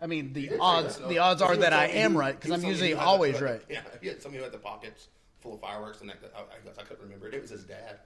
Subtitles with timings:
[0.00, 2.34] I mean, the He did say odds that, the odds are that I am right
[2.38, 3.60] because I'm usually he the- always right.
[3.68, 5.08] Yeah, he had something had the pockets
[5.40, 7.34] full of fireworks, and that, I, I guess I couldn't remember it.
[7.34, 7.98] It was his dad.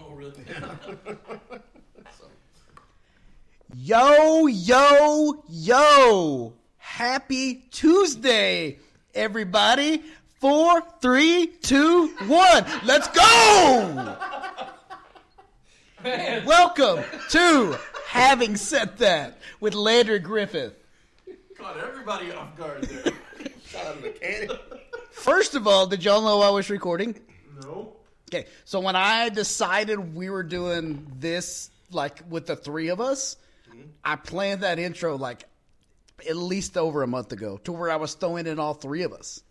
[0.00, 0.32] Oh, really?
[2.16, 2.24] So
[3.74, 6.52] Yo, yo, yo!
[6.78, 8.78] Happy Tuesday,
[9.14, 10.02] everybody!
[10.40, 12.64] Four, three, two, one.
[12.84, 14.16] Let's go!
[16.04, 17.76] Welcome to
[18.06, 20.74] Having Said That with Landry Griffith.
[21.58, 23.02] Caught everybody off guard there.
[23.66, 24.56] shot out of the cannon.
[25.10, 27.18] First of all, did y'all know I was recording?
[27.60, 27.94] no.
[28.30, 33.36] Okay, so when I decided we were doing this, like with the three of us,
[34.04, 35.46] I planned that intro like
[36.28, 39.12] at least over a month ago to where I was throwing in all three of
[39.12, 39.42] us.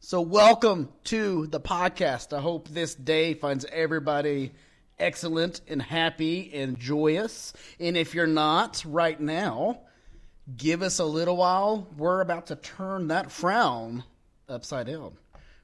[0.00, 2.36] So, welcome to the podcast.
[2.36, 4.50] I hope this day finds everybody
[4.98, 7.52] excellent and happy and joyous.
[7.78, 9.82] And if you're not right now,
[10.56, 11.88] give us a little while.
[11.96, 14.04] We're about to turn that frown
[14.48, 15.16] upside down.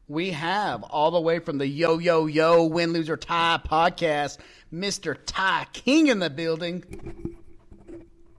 [0.08, 4.38] We have all the way from the Yo Yo Yo Win Lose or Tie podcast,
[4.72, 5.16] Mr.
[5.24, 7.36] Ty King in the building.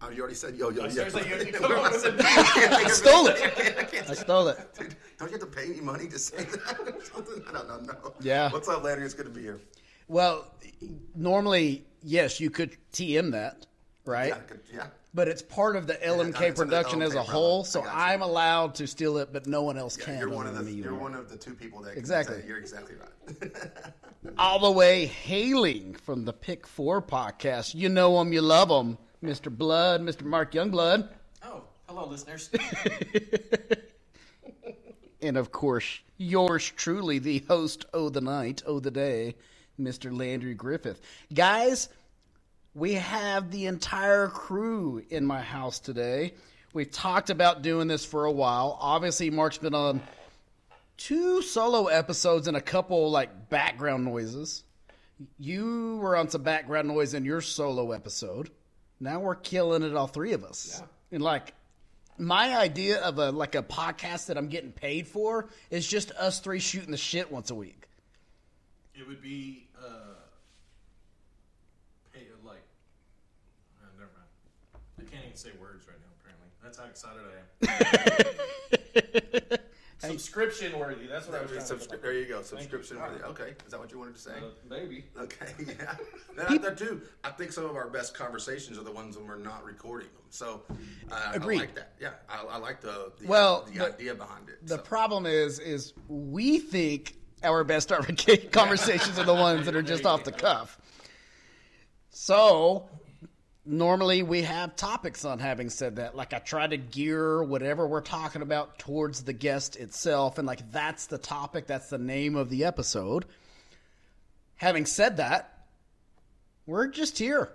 [0.01, 0.81] Oh, you already said yo yo.
[0.81, 0.89] Oh, yo.
[0.89, 4.09] Seriously, you, you come up with a I stole it.
[4.09, 4.57] I stole it.
[4.77, 7.43] Dude, don't you have to pay me money to say that or something?
[7.47, 7.93] I don't know.
[7.93, 8.13] No.
[8.19, 8.51] Yeah.
[8.51, 9.05] What's up, Landry?
[9.05, 9.59] It's good to be here.
[10.07, 10.51] Well,
[11.15, 13.67] normally, yes, you could TM that,
[14.05, 14.29] right?
[14.29, 14.87] Yeah, good, yeah.
[15.13, 17.83] But it's part of the LMK it's an production LMK as a whole, so.
[17.83, 20.19] I'm allowed to steal it, but no one else Yeah, can.
[20.19, 22.39] you're one of the you're one of the two people that can Exactly.
[22.41, 23.51] say- You're exactly right.
[24.37, 27.75] all the way hailing from the Pick Four podcast.
[27.75, 29.55] You know them, you love them, Mr.
[29.55, 30.21] Blood, Mr.
[30.23, 31.09] Mark Youngblood,
[31.43, 32.49] Oh, hello, listeners.
[35.21, 39.35] and of course yours truly, the host of the night, of the day,
[39.79, 40.15] Mr.
[40.17, 41.01] Landry Griffith.
[41.33, 41.89] Guys,
[42.73, 46.33] we have the entire crew in my house today.
[46.73, 48.77] We've talked about doing this for a while.
[48.79, 50.01] Obviously, Mark's been on
[50.97, 54.63] two solo episodes and a couple like background noises.
[55.37, 58.49] You were on some background noise in your solo episode.
[58.99, 60.81] Now we're killing it, all three of us.
[61.11, 61.53] And like,
[62.17, 66.39] my idea of a like a podcast that I'm getting paid for is just us
[66.39, 67.87] three shooting the shit once a week.
[68.93, 70.13] it would be, uh,
[72.13, 72.61] pay, like,
[73.81, 74.27] uh, never mind.
[74.99, 76.47] I can't even say words right now, apparently.
[76.63, 77.21] That's how excited
[79.23, 79.59] I am.
[79.99, 81.05] Subscription worthy.
[81.05, 81.95] That's what I was trying to say.
[82.01, 82.41] there you go.
[82.41, 82.99] Subscription.
[82.99, 83.23] worthy.
[83.23, 83.53] Okay.
[83.65, 84.31] Is that what you wanted to say?
[84.31, 85.05] Uh, maybe.
[85.17, 85.95] Okay, yeah.
[86.35, 89.27] Then out there too, I think some of our best conversations are the ones when
[89.27, 90.23] we're not recording them.
[90.29, 90.63] So
[91.11, 91.57] uh, Agreed.
[91.57, 91.93] I like that.
[91.99, 94.65] Yeah, I, I like the, the Well, the, the- idea behind it.
[94.65, 94.81] The so.
[94.81, 97.89] problem is, is we think our best
[98.51, 100.79] conversations are the ones that are just off the cuff.
[102.09, 102.89] So
[103.65, 106.15] normally we have topics on having said that.
[106.15, 110.71] Like I try to gear whatever we're talking about towards the guest itself, and like
[110.71, 113.25] that's the topic, that's the name of the episode.
[114.57, 115.65] Having said that,
[116.65, 117.51] we're just here.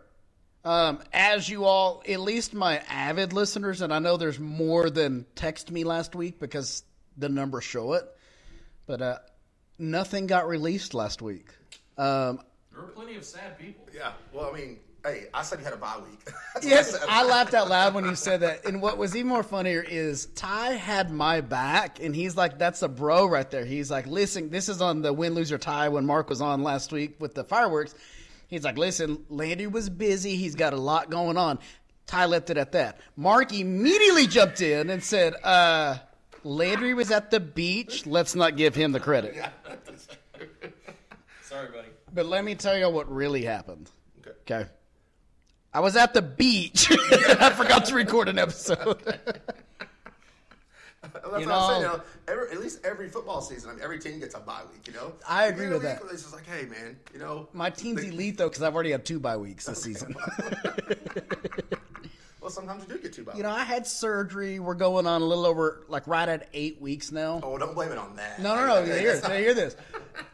[0.64, 5.24] Um, as you all, at least my avid listeners, and I know there's more than
[5.36, 6.82] text me last week because
[7.16, 8.04] the numbers show it,
[8.86, 9.18] but uh,
[9.78, 11.46] nothing got released last week.
[11.96, 12.40] Um,
[12.72, 13.86] There were plenty of sad people.
[13.94, 14.12] yeah.
[14.32, 16.28] Well, I mean, hey, I said you had a bye week.
[16.62, 17.02] Yes, said.
[17.08, 18.64] I laughed out loud when you said that.
[18.64, 22.82] And what was even more funnier is Ty had my back, and he's like, "That's
[22.82, 25.88] a bro right there." He's like, "Listen, this is on the win, lose or tie
[25.90, 27.94] when Mark was on last week with the fireworks."
[28.48, 30.36] He's like, "Listen, Landy was busy.
[30.36, 31.58] He's got a lot going on."
[32.06, 33.00] Ty left it at that.
[33.16, 35.98] Mark immediately jumped in and said, "Uh."
[36.44, 38.06] Landry was at the beach.
[38.06, 39.34] Let's not give him the credit.
[41.42, 41.88] Sorry, buddy.
[42.14, 43.90] But let me tell you what really happened.
[44.20, 44.30] Okay.
[44.42, 44.70] Okay.
[45.76, 46.90] I was at the beach.
[47.10, 48.98] I forgot to record an episode.
[51.02, 51.82] That's You what I'm know- saying.
[51.82, 54.62] You know, every, at least every football season, I mean, every team gets a bye
[54.72, 54.86] week.
[54.86, 55.12] You know.
[55.28, 56.00] I agree with that.
[56.10, 59.04] It's just like, hey, man, you know, My team's elite though because I've already had
[59.04, 60.16] two bye weeks this season.
[60.16, 60.64] well,
[62.50, 63.32] sometimes you do get two bye.
[63.36, 64.58] you know, I had surgery.
[64.58, 67.40] We're going on a little over, like right at eight weeks now.
[67.42, 68.40] oh, don't blame it on that.
[68.40, 68.84] No, no, no.
[68.84, 69.76] Here, now hear this.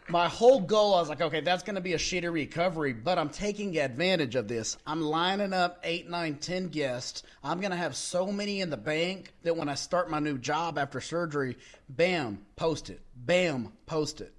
[0.09, 3.19] My whole goal, I was like, okay, that's going to be a shitty recovery, but
[3.19, 4.77] I'm taking advantage of this.
[4.87, 7.23] I'm lining up eight, nine, ten guests.
[7.43, 10.39] I'm going to have so many in the bank that when I start my new
[10.39, 11.57] job after surgery,
[11.89, 13.01] bam, post it.
[13.17, 14.35] Bam, post it.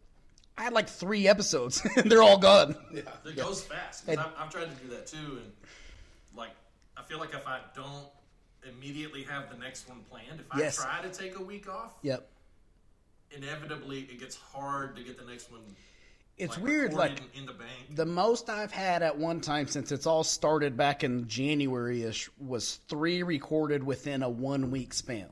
[0.58, 2.75] I had like three episodes, and they're all gone.
[2.94, 4.08] Yeah, it goes fast.
[4.08, 5.52] I've, I've tried to do that too, and
[6.36, 6.52] like
[6.98, 8.07] I feel like if I don't
[8.68, 12.30] immediately have the next one planned, if I try to take a week off, Yep.
[13.31, 15.62] inevitably it gets hard to get the next one.
[16.38, 16.94] it's Like, weird.
[16.94, 17.69] Like in the bank.
[17.95, 22.30] the most I've had at one time since it's all started back in January ish
[22.40, 25.30] was three recorded within a one week span.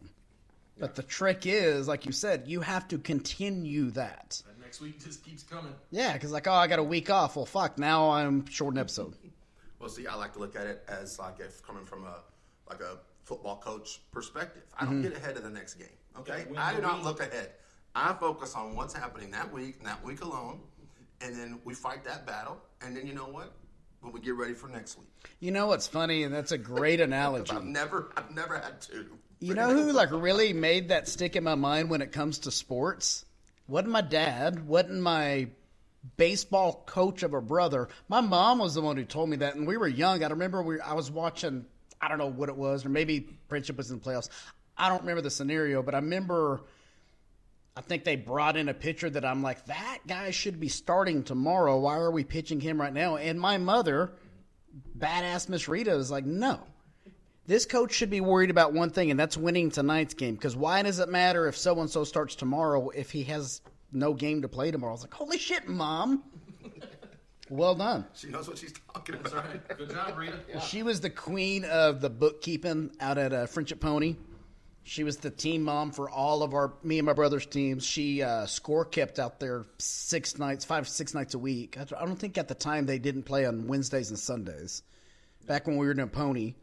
[0.78, 4.42] But the trick is, like you said, you have to continue that.
[4.48, 5.74] That next week just keeps coming.
[5.92, 7.36] Yeah, because like, oh, I got a week off.
[7.36, 9.16] Well, fuck, now I'm short an episode.
[9.82, 12.20] Well, see, I like to look at it as like if coming from a
[12.70, 14.64] like a football coach perspective.
[14.80, 15.10] I don't mm-hmm.
[15.10, 15.88] get ahead of the next game.
[16.20, 17.06] Okay, Yeah, I do not week.
[17.06, 17.52] look ahead.
[17.96, 20.62] I focus on what's happening that week and that week alone,
[21.22, 22.58] and then we fight that battle.
[22.82, 23.54] And then you know what?
[24.02, 27.00] When we get ready for next week, You know what's funny, and that's a great
[27.10, 27.52] analogy.
[27.52, 29.06] I've never, I've never had to.
[29.40, 32.52] You know who like really made that stick in my mind when it comes to
[32.52, 33.26] sports?
[33.68, 35.48] Wasn't my dad, wasn't my
[36.18, 37.90] baseball coach of a brother.
[38.10, 40.24] My mom was the one who told me that, and we were young.
[40.24, 41.66] I remember we I was watching.
[42.00, 44.30] I don't know what it was, or maybe Friendship was in the playoffs.
[44.78, 46.62] I don't remember the scenario, but I remember.
[47.74, 51.24] I think they brought in a pitcher that I'm like, that guy should be starting
[51.24, 51.80] tomorrow.
[51.80, 53.16] Why are we pitching him right now?
[53.16, 54.12] And my mother,
[54.98, 56.60] badass Miss Rita, is like, no.
[57.48, 60.36] This coach should be worried about one thing, and that's winning tonight's game.
[60.36, 64.14] Because why does it matter if so and so starts tomorrow if he has no
[64.14, 64.94] game to play tomorrow?
[64.94, 66.24] I was like, holy shit, mom.
[67.50, 68.06] well done.
[68.14, 69.46] She knows what she's talking That's about.
[69.48, 69.78] right.
[69.78, 70.40] Good job, Rita.
[70.68, 74.16] She was the queen of the bookkeeping out at uh, Friendship Pony.
[74.84, 77.86] She was the team mom for all of our me and my brother's teams.
[77.86, 81.78] She uh, score kept out there six nights, five six nights a week.
[81.78, 84.82] I I don't think at the time they didn't play on Wednesdays and Sundays.
[85.46, 86.56] Back when we were doing Pony,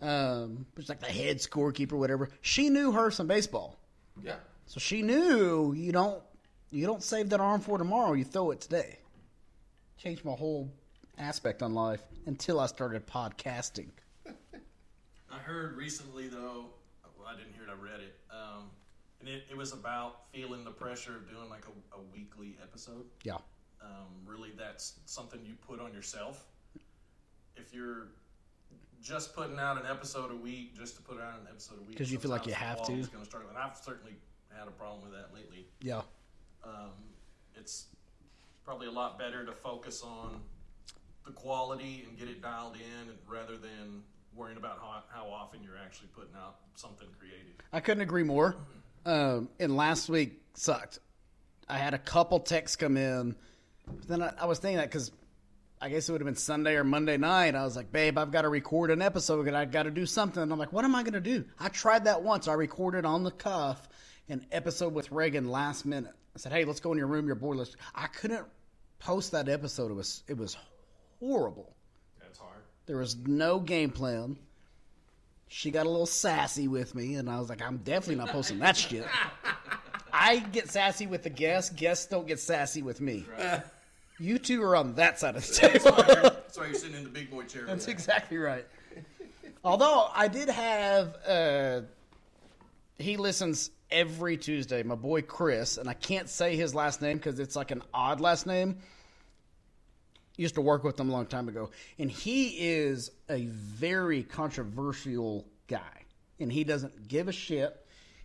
[0.00, 2.28] um, it was like the head scorekeeper, whatever.
[2.40, 3.78] She knew her some baseball,
[4.22, 4.36] Yeah.
[4.66, 6.22] so she knew you don't
[6.70, 8.12] you don't save that arm for tomorrow.
[8.12, 8.98] You throw it today.
[9.98, 10.70] Changed my whole
[11.18, 13.88] aspect on life until I started podcasting.
[15.30, 16.66] I heard recently though.
[17.18, 17.70] Well, I didn't hear it.
[17.70, 18.16] I read it.
[18.30, 18.64] Um,
[19.20, 23.04] and it, it was about feeling the pressure of doing like a, a weekly episode.
[23.22, 23.38] Yeah.
[23.82, 26.44] Um, really, that's something you put on yourself.
[27.56, 28.08] If you're
[29.02, 31.90] just putting out an episode a week, just to put out an episode a week,
[31.90, 32.84] because you feel like you have to.
[32.84, 33.48] quality's Gonna struggle.
[33.48, 34.14] And I've certainly
[34.56, 35.66] had a problem with that lately.
[35.80, 36.02] Yeah.
[36.66, 36.90] Um,
[37.54, 37.86] it's
[38.64, 40.40] probably a lot better to focus on
[41.24, 44.02] the quality and get it dialed in rather than
[44.34, 47.54] worrying about how, how often you're actually putting out something creative.
[47.72, 48.56] I couldn't agree more.
[49.04, 50.98] Um, and last week sucked.
[51.68, 53.34] I had a couple texts come in.
[53.86, 55.12] But then I, I was thinking that because
[55.80, 57.54] I guess it would have been Sunday or Monday night.
[57.54, 60.06] I was like, babe, I've got to record an episode and I got to do
[60.06, 60.42] something.
[60.42, 61.44] And I'm like, what am I going to do?
[61.58, 62.48] I tried that once.
[62.48, 63.88] I recorded on the cuff
[64.28, 66.14] an episode with Reagan last minute.
[66.36, 67.24] I said, hey, let's go in your room.
[67.26, 67.56] You're bored.
[67.56, 67.74] Let's.
[67.94, 68.44] I couldn't
[68.98, 69.90] post that episode.
[69.90, 70.54] It was it was
[71.18, 71.72] horrible.
[72.20, 72.60] That's hard.
[72.84, 74.36] There was no game plan.
[75.48, 78.58] She got a little sassy with me, and I was like, I'm definitely not posting
[78.58, 79.06] that shit.
[80.12, 81.70] I get sassy with the guests.
[81.70, 83.24] Guests don't get sassy with me.
[84.18, 85.92] You two are on that side of the table.
[85.92, 87.64] That's why you're sitting in the big boy chair.
[87.66, 87.92] That's there.
[87.92, 88.66] exactly right.
[89.62, 91.80] Although I did have, uh,
[92.98, 94.82] he listens every Tuesday.
[94.82, 98.20] My boy Chris, and I can't say his last name because it's like an odd
[98.20, 98.78] last name.
[100.36, 105.46] Used to work with him a long time ago, and he is a very controversial
[105.66, 106.04] guy,
[106.38, 107.74] and he doesn't give a shit.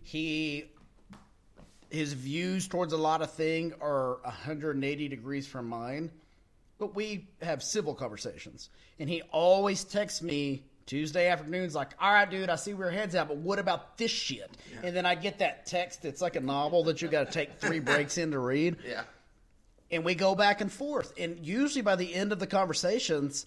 [0.02, 0.66] He
[1.88, 6.10] his views towards a lot of things are 180 degrees from mine
[6.82, 8.68] but we have civil conversations.
[8.98, 13.00] And he always texts me Tuesday afternoons, like, all right, dude, I see where your
[13.00, 14.50] head's at, but what about this shit?
[14.82, 17.58] And then I get that text It's like a novel that you got to take
[17.58, 18.76] three breaks in to read.
[18.86, 19.04] Yeah.
[19.90, 21.14] And we go back and forth.
[21.18, 23.46] And usually by the end of the conversations,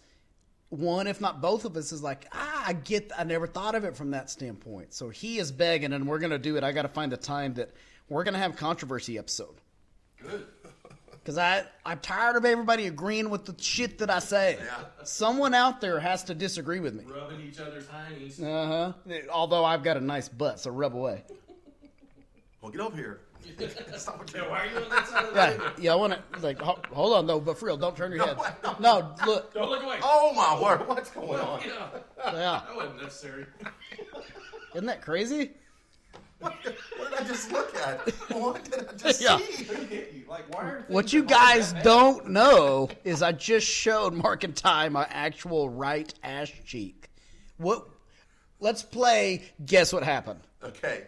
[0.69, 3.83] one, if not both of us, is like, ah, I get, I never thought of
[3.83, 4.95] it from that standpoint.
[4.95, 6.63] So he is begging, and we're going to do it.
[6.63, 7.69] I got to find the time that
[8.09, 9.61] we're going to have controversy episode.
[10.19, 10.47] Good.
[11.25, 14.60] Because I, I'm tired of everybody agreeing with the shit that I say.
[14.63, 14.75] Yeah.
[15.03, 17.03] Someone out there has to disagree with me.
[17.12, 18.39] Rubbing each other's hinds.
[18.39, 19.13] Uh huh.
[19.32, 21.24] Although I've got a nice butt, so rub away.
[22.62, 23.22] Well, get over here.
[23.98, 25.65] Stop what you're Yeah, why are you on that side of the Yeah, table?
[25.79, 25.91] yeah.
[25.94, 28.38] I want to like ho- hold on though, but for real, don't turn your head.
[28.79, 29.51] No, look.
[29.53, 29.98] Don't look away.
[30.03, 30.88] Oh my word!
[30.88, 31.60] What's going on?
[31.65, 31.88] Yeah,
[32.24, 33.46] Yeah, that wasn't necessary.
[34.75, 35.51] isn't that crazy?
[36.39, 38.09] What, the, what did I just look at?
[38.35, 39.37] What did I just Yeah.
[39.37, 39.63] see?
[39.63, 40.23] Hit you?
[40.29, 44.89] Like, why are What you guys don't know is I just showed Mark and Ty
[44.89, 47.09] my actual right ass cheek.
[47.57, 47.87] What?
[48.59, 49.43] Let's play.
[49.65, 50.41] Guess what happened?
[50.63, 51.03] Okay.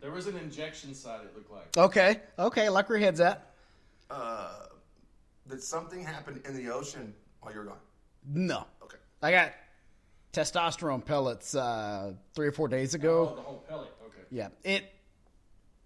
[0.00, 1.20] There was an injection site.
[1.22, 1.76] It looked like.
[1.76, 2.68] Okay, okay.
[2.68, 3.52] Like where your head's at?
[4.10, 4.66] Uh,
[5.48, 7.78] did something happen in the ocean while you were gone?
[8.26, 8.66] No.
[8.82, 8.98] Okay.
[9.22, 9.52] I got
[10.34, 13.32] testosterone pellets uh, three or four days Oh, ago.
[13.36, 13.88] the whole pellet.
[14.06, 14.22] Okay.
[14.30, 14.84] Yeah, it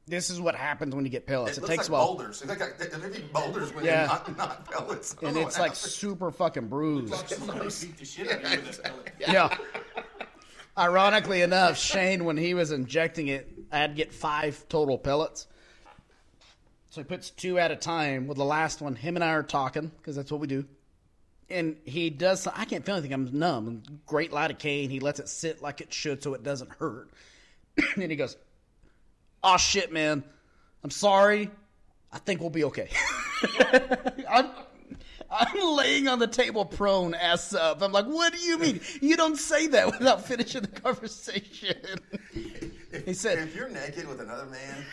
[0.07, 1.59] this is what happens when you get pellets.
[1.59, 2.41] It, It, looks takes like a while, boulders.
[2.41, 4.07] It looks like they- they're boulders when Yeah.
[4.27, 5.15] they're not, not pellets.
[5.23, 5.77] And it's like happened.
[5.77, 7.13] super fucking bruised.
[7.29, 9.13] Somebody beat the shit out of you with that pellet.
[9.21, 9.55] Yeah.
[10.79, 15.47] Ironically enough, Shane, when he was injecting it, I had to get five total pellets.
[16.91, 18.29] So he puts two at a time.
[18.29, 20.65] With the last one, him and I are talking because that's what we do.
[21.51, 22.47] And he does.
[22.47, 23.13] I can't feel anything.
[23.13, 23.83] I'm numb.
[24.07, 24.91] Great lidocaine.
[24.91, 27.09] He lets it sit like it should so it doesn't hurt.
[27.97, 28.37] and he goes,
[29.43, 30.23] "Oh shit, man.
[30.85, 31.51] I'm sorry.
[32.13, 32.91] I think we'll be okay."
[34.31, 34.51] I'm,
[35.31, 37.83] I'm laying on the table prone, ass up.
[37.83, 38.81] I'm like, what do you mean?
[39.01, 41.77] You don't say that without finishing the conversation.
[43.05, 44.85] he said, if you're naked with another man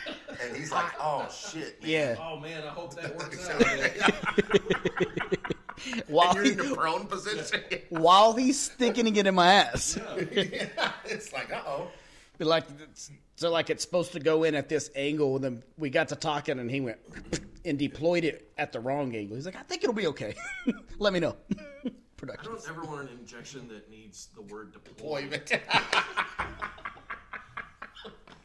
[0.42, 1.90] and he's like, "Oh shit," man.
[1.90, 2.16] yeah.
[2.20, 5.44] Oh man, I hope that works out.
[5.90, 6.02] man.
[6.08, 7.60] While, you're he, in the prone position.
[7.90, 9.98] while he's sticking it in my ass.
[10.16, 11.88] it's like, uh oh.
[12.38, 12.64] Like,
[13.36, 15.36] so like it's supposed to go in at this angle.
[15.36, 16.98] And then we got to talking and he went
[17.64, 19.36] and deployed it at the wrong angle.
[19.36, 20.34] He's like, I think it'll be okay.
[20.98, 21.36] Let me know.
[22.16, 22.52] Production.
[22.52, 25.18] I don't ever want an injection that needs the word deploy.
[25.20, 25.52] Employment.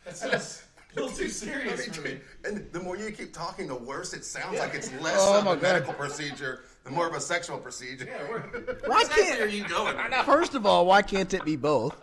[0.05, 0.63] That sounds
[0.95, 2.19] a little too serious for me.
[2.43, 5.45] and the more you keep talking, the worse it sounds like it's less Oh of
[5.45, 5.61] my a God.
[5.61, 8.05] medical procedure, the more of a sexual procedure.
[8.85, 9.95] Why Exactly can't, you going?
[10.25, 11.95] first of all, why can't it be both?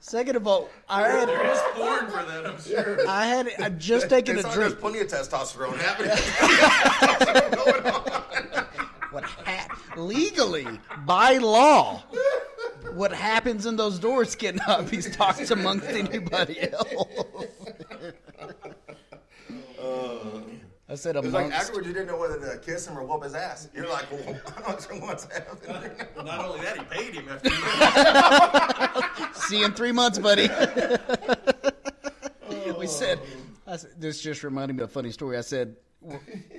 [0.00, 3.08] Second of all, I had, There is porn for that, I'm sure.
[3.08, 6.10] I had, I just taken a It's not- There's plenty of testosterone happening.
[9.10, 10.66] what ha- legally
[11.06, 12.02] by law
[12.94, 16.94] what happens in those doors cannot be talked amongst anybody else
[20.88, 23.34] I said It's like afterwards, you didn't know whether to kiss him or whoop his
[23.34, 23.68] ass.
[23.74, 24.20] You're like, well,
[24.56, 25.90] I don't know what's happening.
[26.16, 27.50] Not only that, he paid him after
[29.48, 30.48] See you in three months, buddy.
[32.78, 33.18] we said,
[33.66, 35.38] I said, this just reminded me of a funny story.
[35.38, 35.76] I said,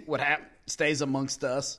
[0.08, 1.77] what hap- stays amongst us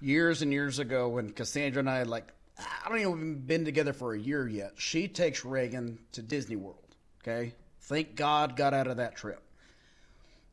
[0.00, 4.14] years and years ago when Cassandra and I, like, I don't even been together for
[4.14, 4.74] a year yet.
[4.76, 6.94] She takes Reagan to Disney World.
[7.22, 7.54] Okay.
[7.82, 9.42] Thank God got out of that trip.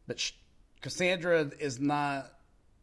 [0.08, 0.32] But sh-
[0.84, 2.30] Cassandra is not,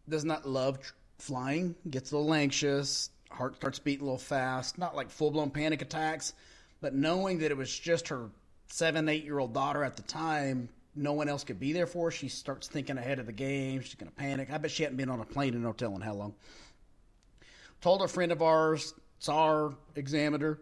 [0.08, 4.78] does not love tr- flying, gets a little anxious, heart starts beating a little fast,
[4.78, 6.32] not like full blown panic attacks,
[6.80, 8.30] but knowing that it was just her
[8.68, 12.06] seven, eight year old daughter at the time, no one else could be there for
[12.06, 13.82] her, she starts thinking ahead of the game.
[13.82, 14.50] She's to panic.
[14.50, 16.34] I bet she hadn't been on a plane in no telling how long.
[17.82, 18.94] Told a friend of ours,
[19.94, 20.58] examined her,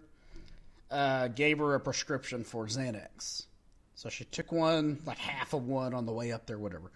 [0.91, 3.45] uh, gave her a prescription for Xanax.
[3.95, 6.91] So she took one, like half of one on the way up there, whatever.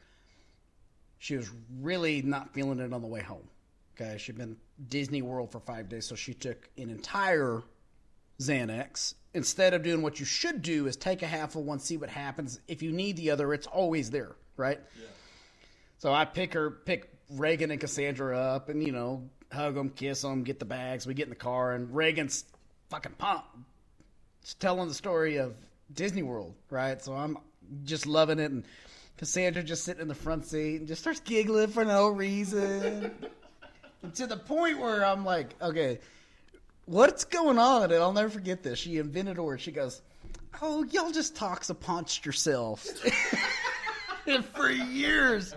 [1.22, 1.48] She was
[1.80, 3.48] really not feeling it on the way home.
[3.94, 4.56] Okay, she'd been
[4.88, 7.62] Disney World for five days, so she took an entire
[8.40, 9.14] Xanax.
[9.32, 12.10] Instead of doing what you should do is take a half of one, see what
[12.10, 12.58] happens.
[12.66, 14.80] If you need the other, it's always there, right?
[15.98, 20.22] So I pick her, pick Reagan and Cassandra up, and you know, hug them, kiss
[20.22, 21.06] them, get the bags.
[21.06, 22.46] We get in the car, and Reagan's
[22.90, 23.46] fucking pumped,
[24.58, 25.54] telling the story of
[25.94, 27.00] Disney World, right?
[27.00, 27.38] So I'm
[27.84, 28.64] just loving it, and
[29.22, 33.12] Cassandra just sitting in the front seat and just starts giggling for no reason,
[34.02, 36.00] and to the point where I'm like, okay,
[36.86, 37.84] what's going on?
[37.84, 38.80] And I'll never forget this.
[38.80, 39.60] She invented a word.
[39.60, 40.02] She goes,
[40.60, 42.92] "Oh, y'all just talks upon yourselves."
[44.24, 45.52] And for years.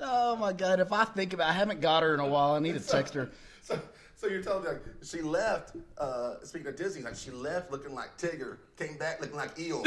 [0.00, 0.80] Oh my god!
[0.80, 2.52] If I think about, I haven't got her in a while.
[2.54, 3.30] I need to text her.
[3.60, 3.78] So,
[4.16, 5.76] so you're telling me like she left.
[5.98, 9.84] Uh, speaking of Disney, like she left looking like Tigger, came back looking like Eeyore.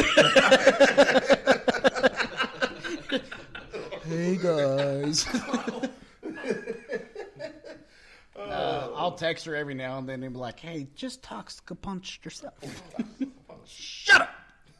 [4.05, 5.27] Hey guys.
[8.33, 12.19] Uh, I'll text her every now and then and be like, "Hey, just talk punch
[12.23, 12.55] yourself."
[13.65, 14.29] Shut up.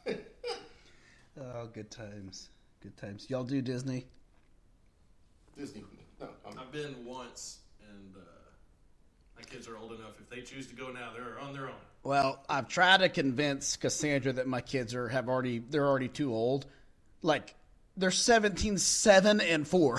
[1.40, 2.50] oh, good times.
[2.82, 3.30] Good times.
[3.30, 4.06] Y'all do Disney?
[5.56, 5.84] Disney.
[6.20, 8.20] No, I'm, I've been once, and uh,
[9.36, 10.20] my kids are old enough.
[10.20, 11.80] If they choose to go now, they're on their own.
[12.02, 16.34] Well, I've tried to convince Cassandra that my kids are have already they're already too
[16.34, 16.66] old.
[17.22, 17.54] Like
[17.96, 19.98] they're 17, 7, and 4.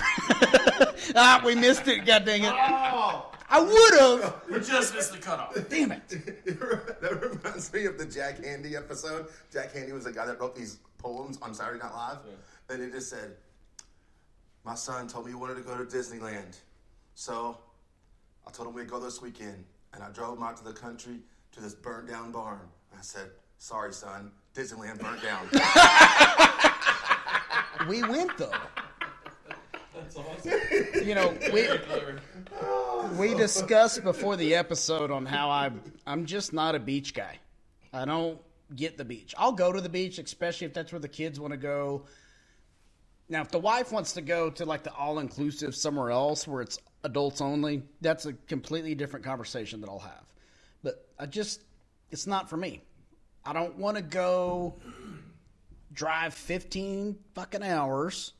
[1.14, 2.52] ah, we missed it, god dang it.
[2.52, 4.42] Oh, I would have.
[4.50, 5.56] We just missed the cutoff.
[5.68, 6.08] Damn it.
[6.44, 9.26] that reminds me of the Jack Handey episode.
[9.52, 12.18] Jack Handey was the guy that wrote these poems on Saturday Night Live,
[12.70, 13.36] and it just said,
[14.64, 16.56] "My son told me he wanted to go to Disneyland,
[17.14, 17.58] so
[18.46, 21.18] I told him we'd go this weekend, and I drove him out to the country
[21.52, 22.60] to this burnt down barn.
[22.98, 26.60] I said, "Sorry, son, Disneyland burnt down."
[27.88, 28.52] We went though.
[29.94, 30.52] That's awesome.
[31.06, 31.68] You know, we
[33.18, 35.70] we discussed before the episode on how I
[36.06, 37.38] I'm just not a beach guy.
[37.92, 38.38] I don't
[38.74, 39.34] get the beach.
[39.38, 42.06] I'll go to the beach, especially if that's where the kids want to go.
[43.28, 46.60] Now, if the wife wants to go to like the all inclusive somewhere else where
[46.60, 50.32] it's adults only, that's a completely different conversation that I'll have.
[50.82, 51.62] But I just,
[52.10, 52.82] it's not for me.
[53.44, 54.74] I don't want to go
[55.94, 58.32] drive 15 fucking hours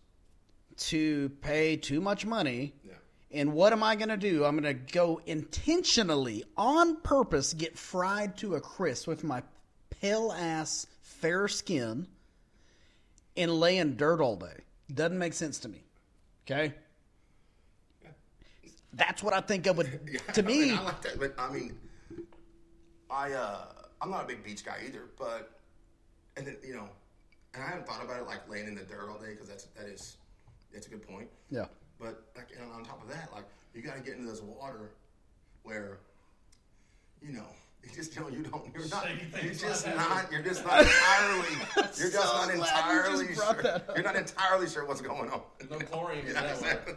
[0.77, 2.75] to pay too much money.
[2.85, 2.93] Yeah.
[3.31, 4.45] And what am I going to do?
[4.45, 9.43] I'm going to go intentionally, on purpose, get fried to a crisp with my
[9.91, 12.07] pale ass, fair skin
[13.37, 14.63] and lay in dirt all day.
[14.93, 15.83] Doesn't make sense to me.
[16.47, 16.75] Okay?
[18.93, 19.89] That's what I think of with,
[20.35, 20.61] to I me.
[20.61, 21.77] mean, I like that, but I mean,
[23.11, 23.65] I uh,
[24.01, 25.59] I'm not a big beach guy either, but
[26.37, 26.89] and then you know,
[27.55, 29.65] and I haven't thought about it like laying in the dirt all day because that's
[29.77, 30.17] that is
[30.73, 31.29] that's a good point.
[31.51, 31.67] yeah.
[32.01, 33.45] But like and on top of that, like
[33.75, 34.91] you got to get into this water
[35.63, 35.99] where,
[37.23, 37.47] you know,
[37.85, 39.07] you just you know you don't you're not
[39.43, 43.41] you're just not you're just not entirely you're just so not glad you entirely just
[43.41, 45.41] sure you're not entirely sure what's going on.
[45.71, 46.95] No chlorine in Yeah, that exactly.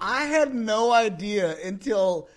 [0.00, 2.28] I had no idea until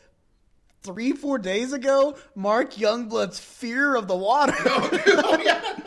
[0.84, 4.54] three, four days ago, Mark Youngblood's fear of the water.
[4.58, 5.87] It's real.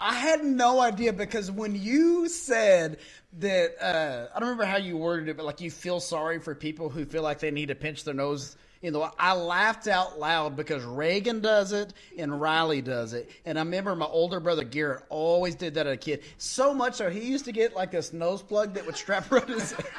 [0.00, 2.98] I had no idea because when you said
[3.38, 6.54] that, uh, I don't remember how you worded it, but like you feel sorry for
[6.54, 9.10] people who feel like they need to pinch their nose You know.
[9.18, 13.30] I laughed out loud because Reagan does it and Riley does it.
[13.44, 16.22] And I remember my older brother Garrett always did that as a kid.
[16.38, 19.48] So much so he used to get like this nose plug that would strap around
[19.48, 19.86] his head.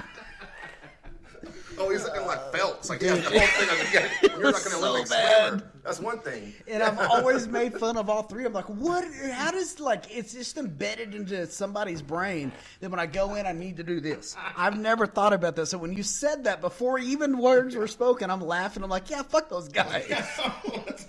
[1.80, 2.90] Oh, he's looking like Phelps.
[2.90, 3.70] Like, yeah, the whole thing.
[3.70, 5.48] Of, yeah, you're like an so Olympic bad.
[5.50, 5.72] swimmer.
[5.88, 6.54] That's one thing.
[6.68, 8.44] And I've always made fun of all three.
[8.46, 9.06] I'm like, what?
[9.32, 12.52] How does like it's just embedded into somebody's brain
[12.82, 14.36] that when I go in, I need to do this.
[14.58, 15.70] I've never thought about this.
[15.70, 18.84] So when you said that before even words were spoken, I'm laughing.
[18.84, 20.06] I'm like, yeah, fuck those guys.
[20.10, 20.38] That's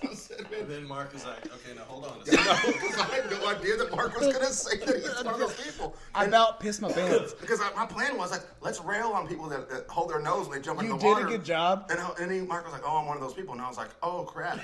[0.01, 0.61] what I said, man.
[0.61, 2.11] And then Mark is like, okay, now hold on.
[2.49, 5.33] No, because I had no idea that Mark was going to say that he's one
[5.33, 5.93] of those people.
[6.15, 7.33] I And- about pissed my pants.
[7.41, 10.47] because I, my plan was like, let's rail on people that, that hold their nose
[10.47, 11.87] when they jump You in the did a good job.
[11.89, 13.53] And, I- and he, Mark was like, oh, I'm one of those people.
[13.53, 14.59] And I was like, oh, crap.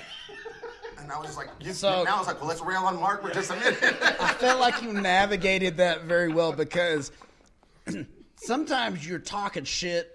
[0.98, 2.98] And I was just like, you, So- now I was like, well, let's rail on
[2.98, 3.78] Mark for just a minute.
[4.20, 7.12] I felt like you navigated that very well because
[8.36, 10.12] sometimes you're talking shit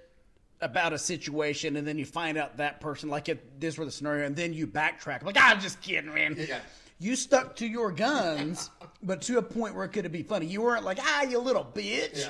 [0.59, 3.91] about a situation and then you find out that person like it this were the
[3.91, 6.59] scenario and then you backtrack like I'm just kidding man Yeah.
[6.99, 8.69] you stuck to your guns
[9.01, 11.63] but to a point where it could be funny you weren't like ah you little
[11.63, 12.29] bitch Yeah.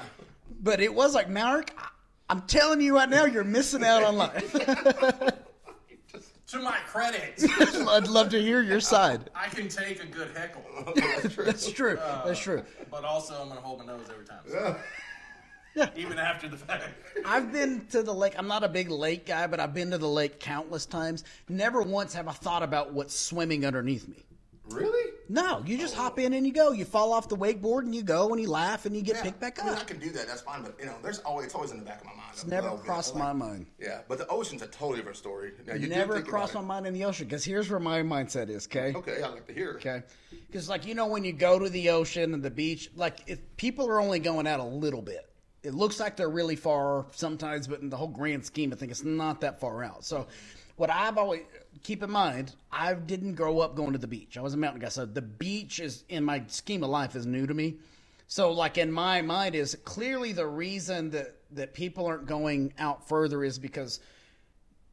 [0.61, 1.89] but it was like Mark I-
[2.29, 4.55] I'm telling you right now you're missing out on life
[6.51, 7.43] to my credit,
[7.87, 10.63] I'd love to hear your side I can take a good heckle,
[11.43, 14.75] that's true uh, that's true but also I'm gonna hold my nose every time.
[15.73, 15.89] Yeah.
[15.95, 16.83] Even after the fact.
[17.25, 18.33] I've been to the lake.
[18.37, 21.23] I'm not a big lake guy, but I've been to the lake countless times.
[21.47, 24.17] Never once have I thought about what's swimming underneath me.
[24.73, 25.11] Really?
[25.29, 26.71] No, you just hop in and you go.
[26.71, 29.23] You fall off the wakeboard and you go and you laugh and you get Yeah.
[29.23, 30.27] picked back I mean, I can do that.
[30.27, 30.61] That's fine.
[30.63, 32.29] But, you know, there's always, it's always in the back of my mind.
[32.33, 33.67] It's never crossed like- my mind.
[33.79, 35.53] Yeah, but the ocean's a totally different story.
[35.65, 38.67] Now, you Never crossed my mind in the ocean because here's where my mindset is.
[38.67, 38.93] Okay.
[38.95, 39.71] Okay, I'd like to hear.
[39.75, 40.03] Okay.
[40.47, 43.39] Because like you know when you go to the ocean and the beach, like if
[43.57, 45.27] people are only going out a little bit.
[45.63, 48.91] It looks like they're really far sometimes, but in the whole grand scheme I think
[48.91, 50.03] it's not that far out.
[50.03, 50.27] So,
[50.77, 51.41] what I've always
[51.83, 54.37] keep in mind, I didn't grow up going to the beach.
[54.37, 57.25] I was a mountain guy, so the beach is in my scheme of life is
[57.25, 57.75] new to me.
[58.27, 63.07] So, like in my mind, is clearly the reason that that people aren't going out
[63.07, 63.99] further is because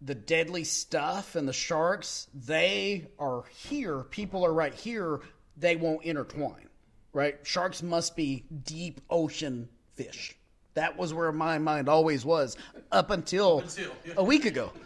[0.00, 4.04] the deadly stuff and the sharks, they are here.
[4.04, 5.20] People are right here.
[5.56, 6.68] They won't intertwine,
[7.12, 7.38] right?
[7.42, 10.37] Sharks must be deep ocean fish.
[10.78, 12.56] That was where my mind always was
[12.92, 14.12] up until, until, yeah.
[14.16, 14.70] a week ago.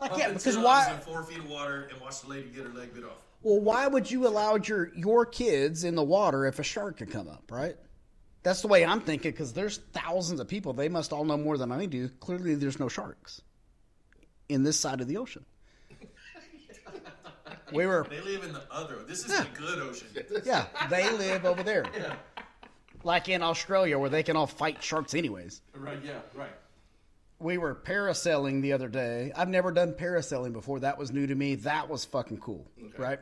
[0.00, 0.92] Up yeah, until because I was why?
[0.92, 3.12] in four feet of water and watched the lady get her leg bit off.
[3.42, 7.12] Well, why would you allow your your kids in the water if a shark could
[7.12, 7.76] come up, right?
[8.42, 10.72] That's the way I'm thinking because there's thousands of people.
[10.72, 12.08] They must all know more than I do.
[12.08, 13.40] Clearly, there's no sharks
[14.48, 15.44] in this side of the ocean.
[17.72, 18.96] We were, They live in the other.
[19.06, 19.44] This is Yeah.
[19.44, 20.08] the good ocean.
[20.44, 22.14] yeah, they live over there, Yeah.
[23.04, 25.60] Like in Australia where they can all fight sharks anyways.
[25.74, 25.98] Right.
[26.04, 26.20] Yeah.
[26.34, 26.50] Right.
[27.38, 29.32] We were parasailing the other day.
[29.36, 30.80] I've never done parasailing before.
[30.80, 31.56] That was new to me.
[31.56, 33.18] That was fucking cool, right?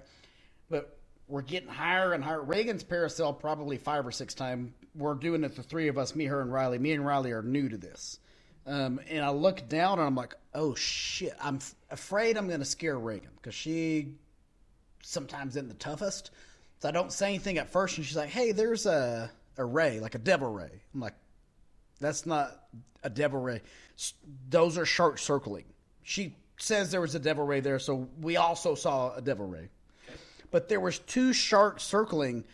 [0.71, 2.43] But we're getting higher and higher.
[2.43, 4.71] Reagan's parasailed probably five or six times.
[4.95, 6.79] We're doing it the three of us, me, her, and Riley.
[6.79, 8.19] Me and Riley are new to this.
[8.67, 11.35] Um, and I look down and I'm like, oh shit.
[11.41, 14.15] I'm f- afraid I'm going to scare Reagan because she
[15.03, 16.31] sometimes isn't the toughest.
[16.79, 17.97] So I don't say anything at first.
[17.97, 20.83] And she's like, hey, there's a, a ray, like a devil ray.
[20.95, 21.15] I'm like,
[22.01, 22.51] that's not
[23.03, 23.63] a devil ray.
[24.49, 25.65] Those are sharks circling.
[26.03, 29.69] She says there was a devil ray there, so we also saw a devil ray.
[30.51, 32.45] But there was two sharks circling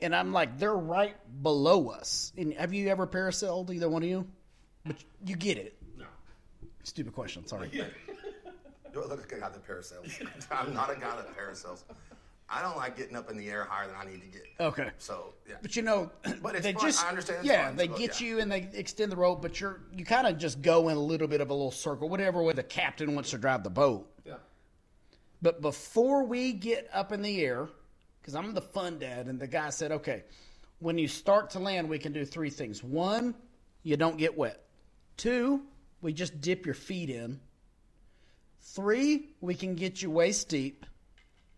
[0.00, 2.32] and I'm like, they're right below us.
[2.36, 4.26] And have you ever parasailed, either one of you?
[4.84, 5.76] But you get it.
[5.96, 6.04] No.
[6.82, 7.46] Stupid question.
[7.46, 7.70] Sorry.
[8.92, 10.26] Do I look like a guy that parasails?
[10.50, 11.84] I'm not a guy that parasails.
[12.48, 14.42] I don't like getting up in the air higher than I need to get.
[14.60, 14.90] Okay.
[14.98, 15.56] So yeah.
[15.62, 16.10] But you know,
[16.42, 16.82] But it's they fun.
[16.84, 18.26] just I understand yeah, fun, they so, get yeah.
[18.26, 21.00] you and they extend the rope, but you're you kind of just go in a
[21.00, 24.10] little bit of a little circle, whatever way the captain wants to drive the boat.
[24.24, 24.34] Yeah.
[25.40, 27.68] But before we get up in the air,
[28.20, 30.24] because I'm the fun dad, and the guy said, okay,
[30.78, 32.82] when you start to land, we can do three things.
[32.82, 33.34] One,
[33.82, 34.64] you don't get wet.
[35.16, 35.62] Two,
[36.00, 37.40] we just dip your feet in.
[38.60, 40.86] Three, we can get you waist deep.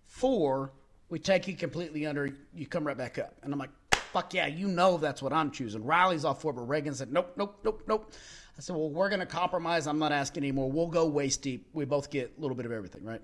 [0.07, 0.73] Four,
[1.09, 3.35] we take you completely under, you come right back up.
[3.43, 5.85] And I'm like, fuck yeah, you know that's what I'm choosing.
[5.85, 8.13] Riley's all for but Reagan said, nope, nope, nope, nope.
[8.57, 9.87] I said, well, we're going to compromise.
[9.87, 10.71] I'm not asking anymore.
[10.71, 11.69] We'll go waist deep.
[11.75, 13.21] We both get a little bit of everything, right?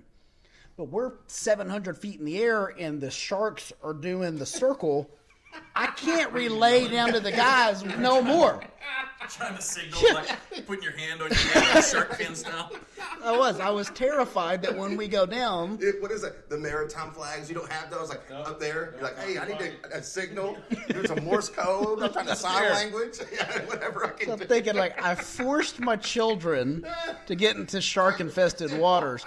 [0.77, 5.09] But we're 700 feet in the air and the sharks are doing the circle.
[5.75, 8.63] I can't relay down to the guys no more.
[9.29, 10.27] Trying to signal, like
[10.67, 12.69] putting your hand on your head, like shark fin style.
[13.23, 13.57] I was.
[13.57, 16.49] I was terrified that when we go down, It, what is it?
[16.49, 17.47] The maritime flags?
[17.47, 18.91] You don't have those like up there.
[18.95, 19.61] You're like, hey, I need
[19.91, 20.57] a, a signal.
[20.89, 22.03] There's a Morse code.
[22.03, 23.19] I'm trying to sign language.
[23.33, 24.45] Yeah, whatever I can I'm do.
[24.45, 26.85] thinking like I forced my children
[27.25, 29.25] to get into shark infested waters.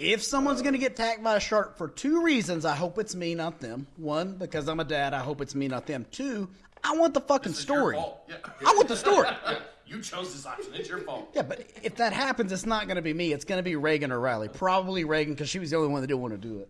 [0.00, 3.14] If someone's going to get attacked by a shark for two reasons, I hope it's
[3.14, 3.86] me, not them.
[3.96, 6.06] One, because I'm a dad, I hope it's me, not them.
[6.12, 6.48] Two,
[6.84, 7.96] I want the fucking story.
[8.28, 8.36] Yeah.
[8.66, 9.28] I want the story.
[9.90, 10.74] You chose this option.
[10.74, 11.30] It's your fault.
[11.34, 13.32] Yeah, but if that happens, it's not going to be me.
[13.32, 14.48] It's going to be Reagan or Riley.
[14.48, 16.68] Probably Reagan because she was the only one that didn't want to do it.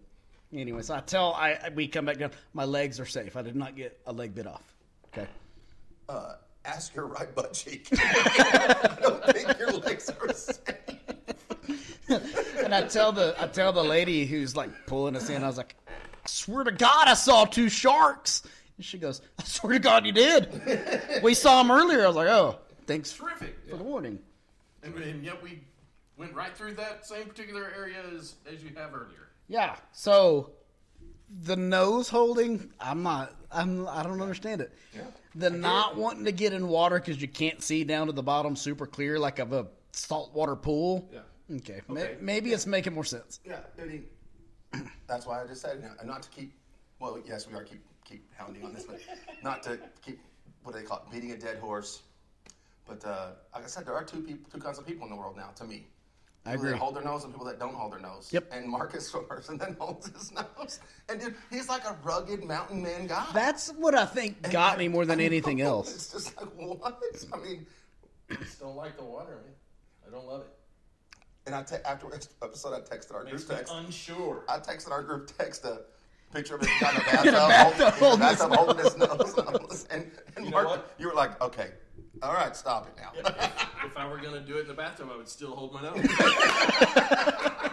[0.56, 2.30] Anyway, so I tell I I- we come back down.
[2.54, 3.34] My legs are safe.
[3.34, 4.62] I did not get a leg bit off.
[5.12, 5.26] Okay.
[6.08, 7.88] Uh, ask your right butt cheek.
[7.92, 10.64] I don't think your legs are safe.
[12.68, 15.42] And I tell the I tell the lady who's like pulling us in.
[15.42, 15.92] I was like, I
[16.26, 18.42] swear to God, I saw two sharks.
[18.76, 21.22] And she goes, I swear to God, you did.
[21.22, 22.04] We saw them earlier.
[22.04, 23.78] I was like, oh, thanks terrific for Terrific.
[23.78, 24.18] the warning.
[24.82, 25.60] And, and yet we
[26.18, 29.30] went right through that same particular area as, as you have earlier.
[29.48, 29.76] Yeah.
[29.92, 30.50] So
[31.42, 33.34] the nose holding, I'm not.
[33.50, 33.88] I'm.
[33.88, 34.74] I don't understand it.
[34.94, 35.04] Yeah.
[35.36, 38.56] The not wanting to get in water because you can't see down to the bottom
[38.56, 41.08] super clear like of a saltwater pool.
[41.10, 41.20] Yeah.
[41.56, 41.80] Okay.
[41.88, 42.16] Okay.
[42.20, 43.40] Maybe it's making more sense.
[43.44, 44.04] Yeah, I mean,
[45.06, 46.52] that's why I just said not to keep.
[47.00, 49.00] Well, yes, we are keep keep hounding on this, but
[49.42, 50.20] not to keep
[50.62, 52.02] what do they call it, beating a dead horse.
[52.86, 55.16] But uh, like I said, there are two people, two kinds of people in the
[55.16, 55.50] world now.
[55.56, 55.86] To me,
[56.44, 56.70] I agree.
[56.70, 58.30] that hold their nose and people that don't hold their nose.
[58.32, 58.46] Yep.
[58.50, 62.44] And Marcus is a person that holds his nose, and dude, he's like a rugged
[62.44, 63.26] mountain man guy.
[63.32, 65.94] That's what I think got me more than I anything know, else.
[65.94, 67.00] It's just like what?
[67.32, 67.66] I mean,
[68.38, 69.54] Just don't like the water, man.
[70.06, 70.57] I don't love it.
[71.48, 73.72] And I te- after this episode, I texted our Makes group text.
[73.74, 74.44] unsure.
[74.48, 75.80] I texted our group text a
[76.32, 79.86] picture of him in the bathtub, bathtub holding, holding bathtub holding his nose.
[79.90, 81.70] And, and You Mark, you were like, okay,
[82.22, 83.12] all right, stop it now.
[83.18, 83.26] if,
[83.86, 85.80] if I were going to do it in the bathtub, I would still hold my
[85.82, 86.06] nose.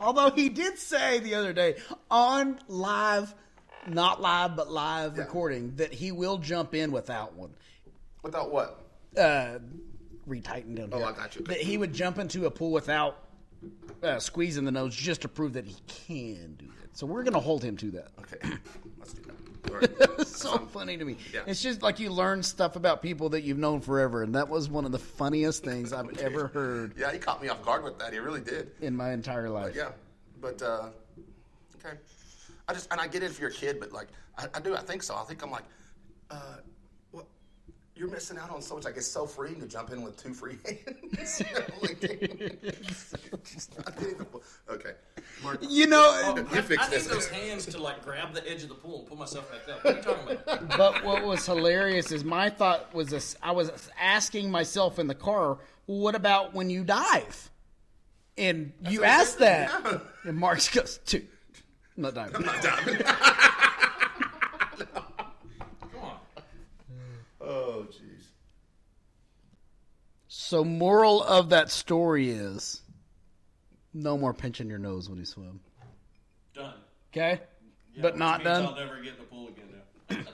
[0.00, 1.76] Although he did say the other day
[2.10, 3.34] on live,
[3.86, 5.22] not live, but live Yeah.
[5.24, 7.50] recording, that he will jump in without one.
[8.22, 8.80] Without what?
[9.16, 9.58] Uh,
[10.28, 11.06] retighten down Oh, here.
[11.06, 11.42] I got you.
[11.44, 13.18] That he would jump into a pool without
[14.02, 16.90] uh, squeezing the nose just to prove that he can do it.
[16.96, 18.08] So we're going to hold him to that.
[18.20, 18.56] Okay,
[18.98, 19.32] let's do that.
[19.72, 19.88] Right.
[20.18, 21.16] It's so funny to me.
[21.32, 21.40] Yeah.
[21.46, 24.68] It's just like you learn stuff about people that you've known forever, and that was
[24.68, 27.98] one of the funniest things I've ever heard Yeah, he caught me off guard with
[28.00, 28.12] that.
[28.12, 28.70] He really did.
[28.80, 29.74] in my entire life.
[29.76, 29.90] Yeah,
[30.40, 30.88] but uh,
[31.76, 31.96] okay.
[32.68, 34.08] I just and I get it if you're a kid, but like
[34.38, 35.14] I, I do, I think so.
[35.16, 35.64] I think I'm like,
[36.30, 36.56] uh?
[37.94, 38.84] You're missing out on so much.
[38.84, 41.42] Like it's so freeing to jump in with two free hands.
[41.52, 42.00] You know, like,
[43.44, 44.42] just not getting the ball.
[44.70, 44.92] okay,
[45.42, 45.58] Mark.
[45.68, 47.06] You know, um, uh, You I, fix I need this.
[47.06, 49.84] those hands to like grab the edge of the pool and pull myself back up.
[49.84, 50.68] What are you talking about?
[50.78, 55.14] but what was hilarious is my thought was this, I was asking myself in the
[55.14, 57.50] car, what about when you dive?
[58.38, 59.70] And you asked that.
[60.24, 61.28] And Mark goes, dude,
[61.96, 62.32] I'm not diving.
[62.32, 62.56] Come on.
[67.42, 68.22] Oh, jeez.
[70.28, 72.80] So moral of that story is
[73.92, 75.60] no more pinching your nose when you swim.
[76.54, 76.74] Done.
[77.12, 77.40] Okay?
[77.94, 78.66] Yeah, but which not means done.
[78.66, 79.64] I'll never get in the pool again
[80.08, 80.16] now.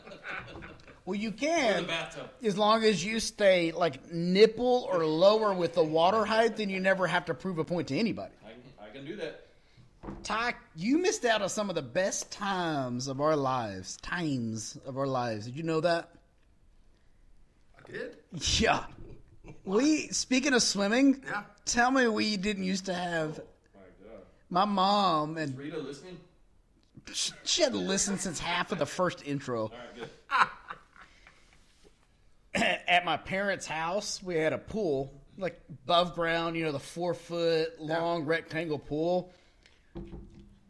[1.05, 1.83] Well, you In can.
[1.85, 2.29] the bathtub.
[2.43, 6.81] As long as you stay like nipple or lower with the water height, then you
[6.81, 8.35] never have to prove a point to anybody.
[8.45, 9.47] I can, I can do that.
[10.23, 13.97] Ty, you missed out on some of the best times of our lives.
[14.03, 15.47] Times of our lives.
[15.47, 16.11] Did you know that?
[17.89, 18.17] I did.
[18.61, 18.85] Yeah.
[19.65, 21.43] We speaking of swimming, Yeah.
[21.65, 23.39] tell me we didn't used to have
[23.75, 24.23] My God.
[24.51, 26.19] my mom and Rita listening?
[27.45, 29.63] She hadn't listened since half of the first intro.
[29.63, 30.09] All right,
[32.55, 32.63] good.
[32.89, 37.15] At my parents' house, we had a pool, like above ground, you know, the four
[37.15, 39.33] foot long rectangle pool.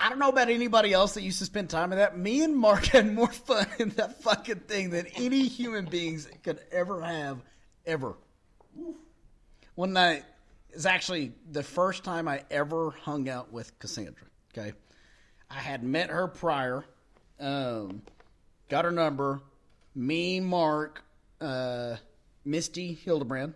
[0.00, 2.16] I don't know about anybody else that used to spend time in that.
[2.16, 6.60] Me and Mark had more fun in that fucking thing than any human beings could
[6.70, 7.38] ever have,
[7.84, 8.14] ever.
[9.74, 10.24] One night
[10.72, 14.26] is actually the first time I ever hung out with Cassandra.
[14.56, 14.72] Okay,
[15.50, 16.84] I had met her prior,
[17.40, 18.02] um,
[18.68, 19.40] got her number.
[19.94, 21.02] Me, Mark,
[21.40, 21.96] uh,
[22.44, 23.54] Misty Hildebrand,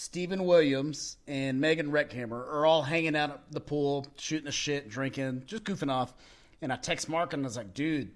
[0.00, 4.88] Stephen Williams, and Megan Reckhammer are all hanging out at the pool, shooting the shit,
[4.88, 6.14] drinking, just goofing off.
[6.62, 8.10] And I text Mark and I was like, dude,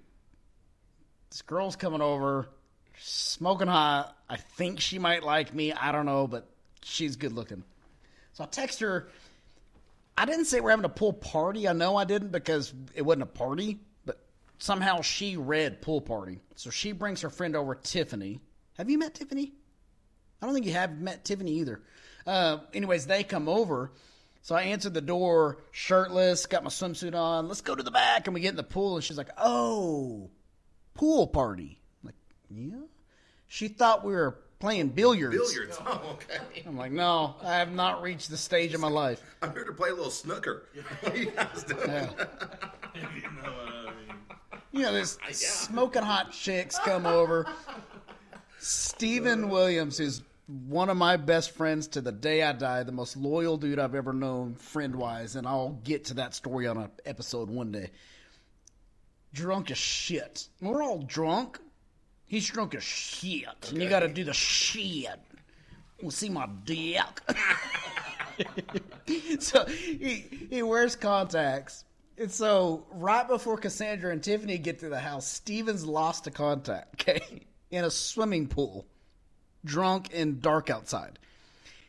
[1.29, 2.49] this girl's coming over,
[2.97, 4.17] smoking hot.
[4.27, 5.73] I think she might like me.
[5.73, 6.49] I don't know, but
[6.83, 7.63] she's good looking.
[8.33, 9.07] So I text her.
[10.17, 11.67] I didn't say we're having a pool party.
[11.67, 14.17] I know I didn't because it wasn't a party, but
[14.57, 16.39] somehow she read pool party.
[16.55, 18.39] So she brings her friend over, Tiffany.
[18.79, 19.53] Have you met Tiffany?
[20.45, 21.81] I don't think you have met Tiffany either.
[22.27, 23.91] Uh, anyways, they come over.
[24.43, 27.47] So I answered the door, shirtless, got my swimsuit on.
[27.47, 28.27] Let's go to the back.
[28.27, 30.29] And we get in the pool, and she's like, oh,
[30.93, 31.79] pool party.
[32.03, 32.15] I'm like,
[32.51, 32.85] yeah?
[33.47, 35.35] She thought we were playing billiards.
[35.35, 35.79] Billiards.
[35.83, 36.61] Oh, okay.
[36.67, 39.23] I'm like, no, I have not reached the stage of my life.
[39.41, 40.69] I'm here to play a little snooker.
[41.01, 41.89] What are you guys doing?
[41.89, 42.01] Yeah.
[42.93, 44.15] you know what I mean?
[44.73, 47.47] You know, this smoking hot chicks come over.
[48.59, 53.17] Stephen Williams is one of my best friends to the day I die, the most
[53.17, 56.89] loyal dude I've ever known, friend wise, and I'll get to that story on an
[57.05, 57.91] episode one day.
[59.33, 60.47] Drunk as shit.
[60.61, 61.59] We're all drunk.
[62.25, 63.69] He's drunk as shit.
[63.69, 65.19] And you got to do the shit.
[66.01, 67.21] We'll see my dick.
[69.39, 71.85] so he, he wears contacts.
[72.17, 77.01] And so right before Cassandra and Tiffany get to the house, Steven's lost a contact,
[77.09, 77.41] okay?
[77.71, 78.85] In a swimming pool.
[79.65, 81.19] Drunk and dark outside.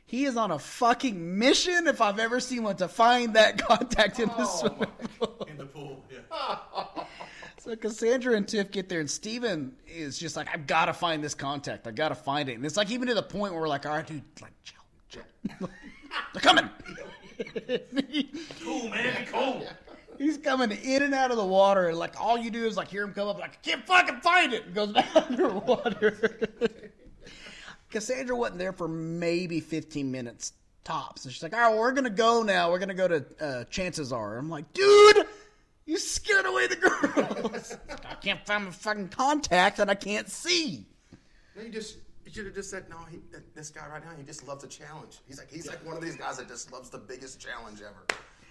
[0.07, 4.19] He is on a fucking mission if I've ever seen one to find that contact
[4.21, 5.47] in the oh, swimming pool.
[5.49, 6.57] In the pool, yeah.
[7.59, 11.25] So Cassandra and Tiff get there, and Steven is just like, I've got to find
[11.25, 11.89] this contact.
[11.89, 12.53] I've got to find it.
[12.53, 14.79] And it's like, even to the point where we're like, all right, dude, like, chill,
[15.09, 15.25] chill.
[16.33, 16.71] They're coming.
[18.62, 19.67] Cool, man, be cool.
[20.17, 22.87] He's coming in and out of the water, and like, all you do is like
[22.87, 24.67] hear him come up, like, I can't fucking find it.
[24.67, 26.39] And goes back underwater.
[27.97, 30.53] Cassandra wasn't there for maybe 15 minutes
[30.85, 31.25] tops.
[31.25, 32.71] And she's like, all right, well, we're going to go now.
[32.71, 34.37] We're going to go to uh, Chances Are.
[34.37, 35.25] I'm like, dude,
[35.87, 37.75] you scared away the girls.
[38.11, 40.85] I can't find my fucking contact and I can't see.
[41.57, 42.99] No, you just you should have just said no.
[43.11, 43.21] He,
[43.55, 45.21] this guy right now, he just loves a challenge.
[45.27, 48.05] He's like he's like one of these guys that just loves the biggest challenge ever.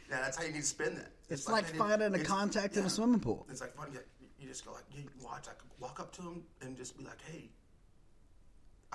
[0.10, 1.12] Yeah, that's how you need to spin that.
[1.30, 3.46] It's like man, finding a it's- contact in a swimming pool.
[3.52, 3.90] It's like fun.
[3.94, 4.00] You,
[4.40, 7.22] you just go like you watch, like walk up to him and just be like,
[7.30, 7.52] hey.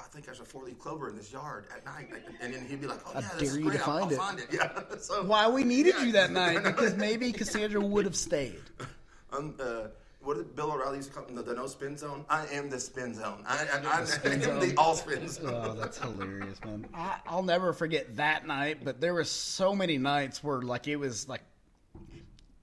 [0.00, 2.08] I think there's a four-leaf clover in this yard at night,
[2.40, 3.88] and then he'd be like, "Oh yeah, this is dare you to great.
[3.88, 4.96] I'll, find I'll it." find it." Yeah.
[4.98, 6.04] so Why we needed Yeah.
[6.06, 8.60] you that night because maybe Cassandra would have stayed.
[9.32, 9.82] Um, uh,
[10.22, 11.24] what did Bill O'Reilly used to call?
[11.32, 12.24] The, the no spin zone?
[12.28, 13.44] I am the spin zone.
[13.46, 14.58] I, I, I, I spin am zone.
[14.68, 15.54] the all spin zone.
[15.54, 16.84] Oh, that's hilarious, man.
[16.92, 20.96] I, I'll never forget that night, but there were so many nights where like it
[20.96, 21.42] was like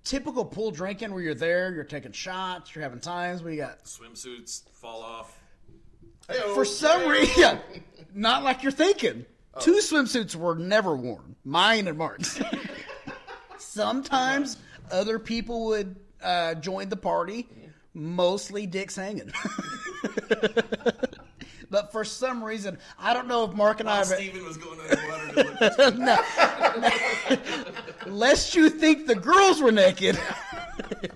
[0.04, 4.70] typical pool drinking where you're there, you're taking shots, you're having times we got Swimsuits
[4.74, 5.38] fall off.
[6.54, 7.60] For some reason
[8.14, 9.26] not like you're thinking.
[9.60, 12.40] Two swimsuits were never worn, mine and Mark's.
[13.58, 14.58] Sometimes
[14.92, 17.48] other people would uh, join the party,
[17.94, 19.32] mostly dicks hanging.
[21.72, 24.18] but for some reason, I don't know if Mark and I While have.
[24.18, 25.62] Steven was going underwater to look
[27.32, 30.20] at Lest you think the girls were naked.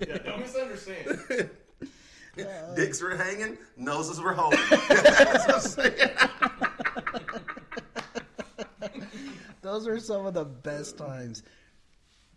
[0.00, 1.50] Yeah, don't misunderstand.
[2.74, 4.58] Dicks were hanging, noses were holding.
[4.70, 6.10] That's what I'm saying.
[9.60, 11.42] Those are some of the best times.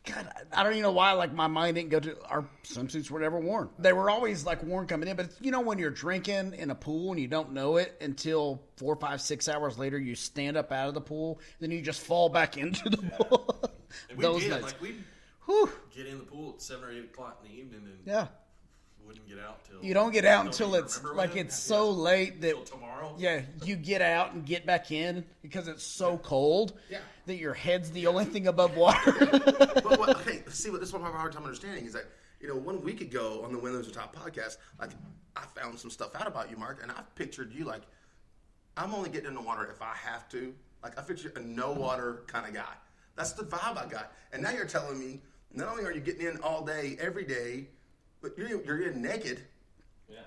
[0.05, 1.13] God, I don't even know why.
[1.13, 3.69] Like my mind didn't go to our swimsuits were never worn.
[3.79, 6.75] They were always like worn coming in, but you know when you're drinking in a
[6.75, 10.71] pool and you don't know it until four, five, six hours later, you stand up
[10.71, 13.59] out of the pool, then you just fall back into the pool.
[14.09, 14.51] And we Those did.
[14.51, 14.63] nights.
[14.63, 15.03] Like, we'd
[15.95, 18.27] get in the pool at 7 or 8 o'clock in the evening and Yeah,
[19.07, 19.83] wouldn't get out till.
[19.83, 21.75] you don't get out until it's like it's Yeah.
[21.77, 23.15] so late that Till tomorrow?
[23.17, 26.99] Yeah, you get out and get back in because it's so cold Yeah.
[27.25, 29.11] that your head's the only thing above water.
[29.29, 31.93] but what, okay, see what this is what I have a hard time understanding is
[31.93, 32.05] that
[32.39, 34.91] you know one week ago on the Windows Top podcast, like
[35.35, 37.81] I found some stuff out about you, Mark, and I've pictured you like
[38.77, 40.53] I'm only getting in the water if I have to.
[40.83, 42.73] Like I picture a no water kind of guy.
[43.15, 44.11] That's the vibe I got.
[44.33, 45.21] And now you're telling me
[45.53, 47.67] not only are you getting in all day, every day,
[48.25, 49.41] but you're you're in naked.
[50.09, 50.17] Yeah.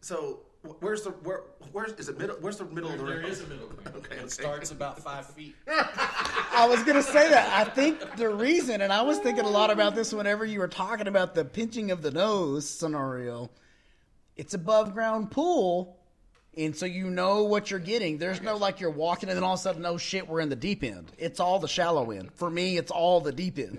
[0.00, 1.40] So wh- where's the where
[1.72, 2.36] where's is it middle?
[2.40, 3.30] Where's the middle There, of the there ring?
[3.32, 3.96] is a middle ground.
[4.04, 4.28] Okay, It okay.
[4.28, 5.54] starts about five feet.
[5.68, 7.48] I was gonna say that.
[7.66, 10.68] I think the reason, and I was thinking a lot about this whenever you were
[10.68, 13.50] talking about the pinching of the nose scenario.
[14.36, 15.96] It's above ground pool,
[16.56, 18.16] and so you know what you're getting.
[18.18, 20.48] There's no like you're walking and then all of a sudden, no shit, we're in
[20.48, 21.12] the deep end.
[21.18, 22.30] It's all the shallow end.
[22.34, 23.78] For me, it's all the deep end.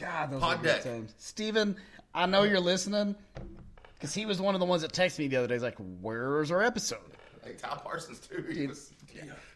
[0.00, 0.82] God, those Pod are deck.
[0.82, 1.14] good times.
[1.18, 1.76] Steven,
[2.14, 3.14] I know you're listening
[3.94, 5.54] because he was one of the ones that texted me the other day.
[5.54, 6.98] He's like, "Where's our episode?"
[7.44, 8.44] Hey, Ty Parsons too.
[8.52, 8.92] He was,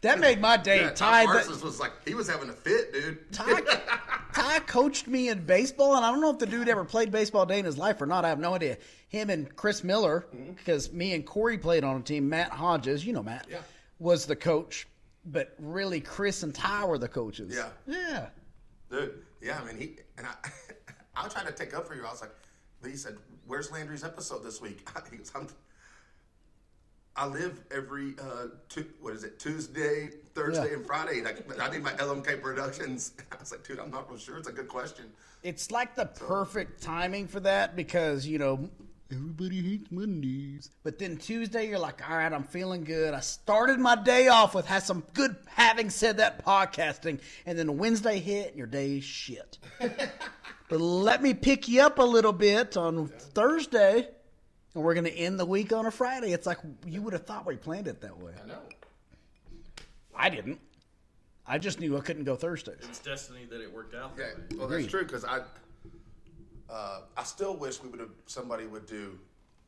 [0.01, 0.81] That made my day.
[0.81, 3.33] yeah, Ty, Ty Parsons was like he was having a fit, dude.
[3.33, 3.61] Ty,
[4.35, 7.45] Ty coached me in baseball, and I don't know if the dude ever played baseball
[7.47, 8.25] day in his life or not.
[8.25, 8.79] I have no idea.
[9.09, 10.53] Him and Chris Miller, mm-hmm.
[10.53, 12.29] because me and Corey played on a team.
[12.29, 13.59] Matt Hodges, you know Matt, Yeah.
[13.99, 14.89] was the coach,
[15.27, 17.55] but really Chris and Ty were the coaches.
[17.55, 17.69] Yeah.
[17.87, 18.27] yeah.
[18.91, 20.35] Dude, yeah, I mean, he and I,
[21.25, 22.05] I tried to take up for you.
[22.07, 22.31] I was like,
[22.85, 25.49] he said, "Where's Landry's episode this week?" He goes, I'm,
[27.15, 30.77] I live every uh, tu- what is it Tuesday, Thursday, Yeah.
[30.77, 31.23] and Friday.
[31.23, 33.13] Like, I need my LMK Productions.
[33.33, 34.39] I was like, dude, I'm not real sure.
[34.39, 35.05] It's a good question.
[35.43, 38.71] It's like the perfect timing for that because you know
[39.13, 43.15] everybody hates Mondays, but then Tuesday you're like, all right, I'm feeling good.
[43.15, 45.37] I started my day off with had some good.
[45.47, 49.59] Having said that, podcasting, and then Wednesday hit, and your day is shit.
[49.79, 54.09] but let me pick you up a little bit on Thursday,
[54.75, 56.33] and we're gonna end the week on a Friday.
[56.33, 58.33] It's like you would have thought we planned it that way.
[58.43, 58.59] I know.
[60.15, 60.61] I didn't.
[61.47, 62.77] I just knew I couldn't go Thursdays.
[62.89, 64.13] It's destiny that it worked out.
[64.17, 64.33] Yeah, way.
[64.57, 64.83] well, Agreed.
[64.83, 65.41] that's true because I,
[66.73, 69.19] uh, I still wish we would have somebody would do.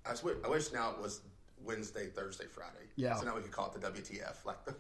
[0.06, 0.14] I
[0.48, 1.20] wish now it was
[1.64, 2.86] Wednesday, Thursday, Friday.
[2.96, 3.16] Yeah.
[3.16, 4.74] So now we could call it the WTF, like the.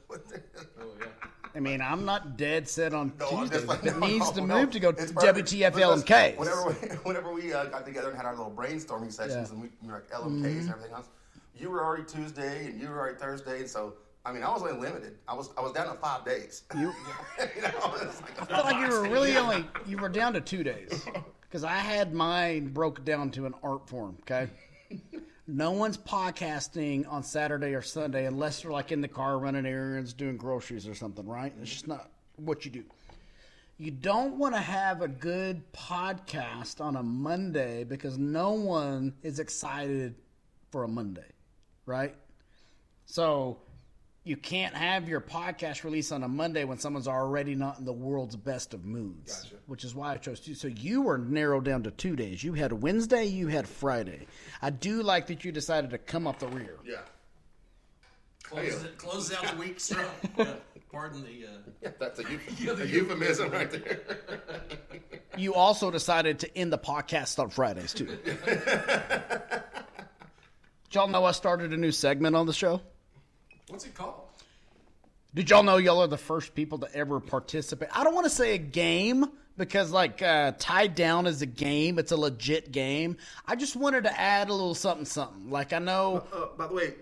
[0.80, 1.06] Oh yeah.
[1.56, 3.58] I mean, I'm not dead set on No, I'm Tuesdays.
[3.60, 4.60] just like, it needs no, to no.
[4.60, 5.48] move to go It's perfect.
[5.48, 6.36] WTF LMK.
[6.36, 6.72] Whenever we,
[7.04, 9.42] whenever we uh, got together and had our little brainstorming sessions Yeah.
[9.44, 9.52] Mm-hmm.
[9.54, 11.08] and we, we were like LMKs and everything else,
[11.56, 13.94] you were already Tuesday and you were already Thursday, and so
[14.26, 15.16] I mean I was only limited.
[15.28, 16.64] I was I was down to five days.
[16.74, 16.80] You-
[17.56, 20.40] you know, it's like, I felt like you were really only you were down to
[20.40, 21.06] two days
[21.54, 24.16] because I had mine broke down to an art form.
[24.22, 24.48] Okay,
[25.46, 30.12] no one's podcasting on Saturday or Sunday unless they're like in the car running errands,
[30.12, 31.24] doing groceries or something.
[31.24, 31.52] Right?
[31.62, 32.82] It's just not what you do.
[33.78, 39.38] You don't want to have a good podcast on a Monday because no one is
[39.38, 40.16] excited
[40.72, 41.30] for a Monday,
[41.86, 42.16] right?
[43.06, 43.58] So
[44.24, 47.92] you can't have your podcast release on a Monday when someone's already not in the
[47.92, 49.42] world's best of moods.
[49.44, 49.56] Gotcha.
[49.66, 50.54] Which is why I chose two.
[50.54, 52.42] So you were narrowed down to two days.
[52.42, 54.26] You had Wednesday, you had Friday.
[54.62, 56.76] I do like that you decided to come up the rear.
[56.84, 56.96] yeah.
[58.42, 60.04] Closes, it, closes out the week strong.
[60.38, 60.54] Yeah.
[60.92, 61.46] Pardon the.
[61.46, 61.50] Uh,
[61.82, 64.00] Yeah, that's a, euph- a euphemism right there.
[65.36, 68.06] You also decided to end the podcast on Fridays too.
[68.24, 68.38] Did
[70.92, 72.80] y'all know I started a new segment on the show?
[73.68, 74.14] What's it called?
[75.34, 77.88] Did y'all know y'all are the first people to ever participate?
[77.92, 81.98] I don't want to say a game because like uh, tied down is a game.
[81.98, 83.16] It's a legit game.
[83.46, 85.50] I just wanted to add a little something, something.
[85.50, 86.94] Like I know Uh, by the way,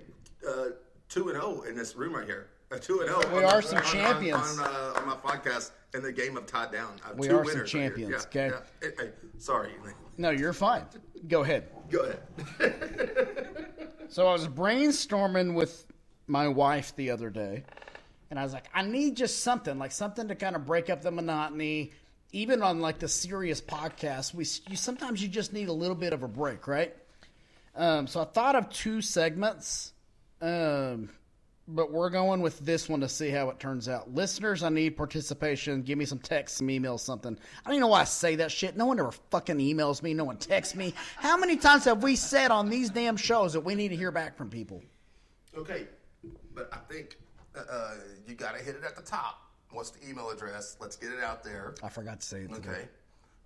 [0.48, 0.64] uh,
[1.10, 2.48] two and zero in this room right here.
[2.70, 3.20] Uh, two and zero.
[3.36, 4.58] We on are the- some on- champions.
[4.58, 6.98] on, on, uh, on my podcast in the game of tied down.
[7.04, 8.46] Uh, We two are some winners right champions, Yeah, okay?
[8.80, 8.88] yeah.
[8.88, 9.72] Hey, hey, sorry.
[10.16, 10.86] no, you're fine.
[11.28, 11.68] Go ahead.
[11.90, 12.14] Go
[12.60, 13.68] ahead.
[14.08, 15.86] So I was brainstorming with
[16.26, 17.64] my wife the other day,
[18.30, 21.02] and I was like, I need just something, like something to kind of break up
[21.02, 21.92] the monotony.
[22.34, 26.14] Even on like the serious podcast, we you sometimes you just need a little bit
[26.14, 26.96] of a break, right?
[27.74, 29.92] Um, so I thought of two segments,
[30.40, 31.10] um,
[31.68, 34.14] but we're going with this one to see how it turns out.
[34.14, 35.82] Listeners, I need participation.
[35.82, 37.32] Give me some texts, some emails, something.
[37.34, 38.76] I don't even know why I say that shit.
[38.76, 40.12] No one ever fucking emails me.
[40.14, 40.94] No one texts me.
[41.16, 44.10] How many times have we said on these damn shows that we need to hear
[44.10, 44.82] back from people?
[45.56, 45.86] okay,
[46.54, 47.18] but I think
[47.56, 47.94] uh, uh,
[48.26, 49.40] you got to hit it at the top.
[49.70, 50.76] What's the email address?
[50.80, 51.74] Let's get it out there.
[51.82, 52.52] I forgot to say it.
[52.52, 52.68] today.
[52.68, 52.88] Okay.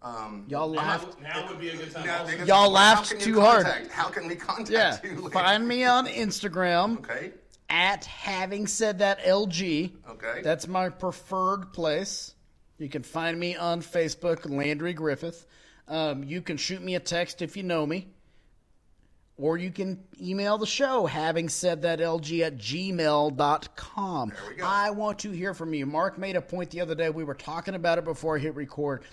[0.02, 1.20] Um, Y'all laughed.
[1.20, 2.06] Now would be a good time.
[2.06, 2.36] now, also.
[2.44, 3.66] Y'all how laughed can you too hard.
[3.90, 4.98] How can we contact Yeah.
[5.10, 5.30] you?
[5.30, 7.32] Find me on Instagram Okay.
[7.70, 9.92] at having said that LG.
[10.10, 10.42] Okay.
[10.42, 12.34] That's my preferred place.
[12.78, 15.46] You can find me on Facebook, Landry Griffith.
[15.88, 18.08] Um, you can shoot me a text if you know me.
[19.38, 24.28] Or you can email the show, having said that LG at gmail.com.
[24.30, 24.64] There we go.
[24.66, 25.84] I want to hear from you.
[25.84, 27.10] Mark made a point the other day.
[27.10, 29.04] We were talking about it before I hit record.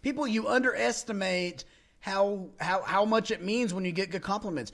[0.00, 1.64] People, you underestimate
[2.00, 4.72] how how how much it means when you get good compliments.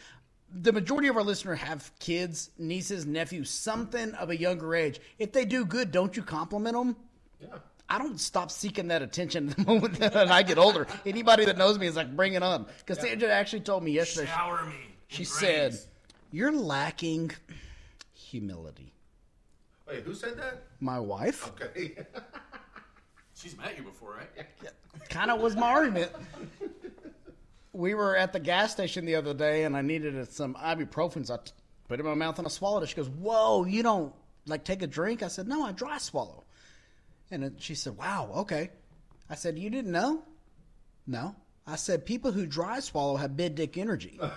[0.53, 5.01] The majority of our listeners have kids, nieces, nephews, something of a younger age.
[5.19, 6.97] If they do good, don't you compliment them?
[7.41, 7.59] Yeah.
[7.91, 10.87] I don't stop seeking that attention the moment that I get older.
[11.05, 12.67] Anybody that knows me is like, bring it on.
[12.79, 14.29] Because Sandra actually told me yesterday.
[14.29, 14.77] Shower me.
[15.09, 15.79] She in said,
[16.31, 17.33] "You're lacking
[18.15, 18.95] humility."
[19.89, 20.63] Wait, who said that?
[20.79, 21.97] My wife Okay.
[23.35, 24.47] She's met you before, right?
[24.63, 24.71] Yeah.
[25.09, 26.13] Kind of was my argument.
[27.73, 31.27] We were at the gas station the other day, and I needed some ibuprofen.
[31.27, 31.53] So I t-
[31.89, 32.91] put it in my mouth and I swallowed it.
[32.91, 34.13] She goes, "Whoa, you don't
[34.47, 36.45] like take a drink?" I said, "No, I dry swallow."
[37.31, 38.71] And she said, "Wow, okay."
[39.29, 40.23] I said, "You didn't know?"
[41.07, 41.35] No.
[41.67, 44.19] I said, "People who dry swallow have big dick energy."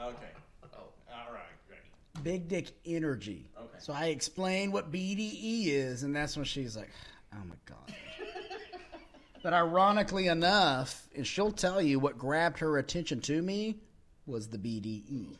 [0.00, 0.30] Okay.
[0.74, 0.78] Oh,
[1.10, 1.42] all right.
[1.68, 2.24] Great.
[2.24, 3.50] big dick energy.
[3.58, 3.78] Okay.
[3.78, 6.88] So I explained what BDE is, and that's when she's like,
[7.34, 7.94] "Oh my god."
[9.42, 13.80] but ironically enough, and she'll tell you what grabbed her attention to me
[14.24, 15.36] was the BDE,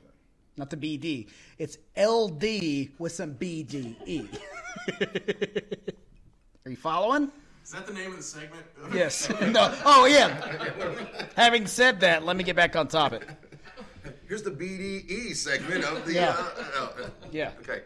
[0.58, 1.28] not the BD.
[1.58, 4.38] It's LD with some BDE.
[6.66, 7.30] Are you following?
[7.64, 8.64] Is that the name of the segment?
[8.94, 9.28] Yes.
[9.42, 9.74] no.
[9.84, 10.64] Oh yeah.
[11.36, 13.28] Having said that, let me get back on topic.
[14.26, 16.14] Here's the BDE segment of the.
[16.14, 16.36] Yeah.
[16.78, 17.52] Uh, uh, Yeah.
[17.60, 17.82] Okay.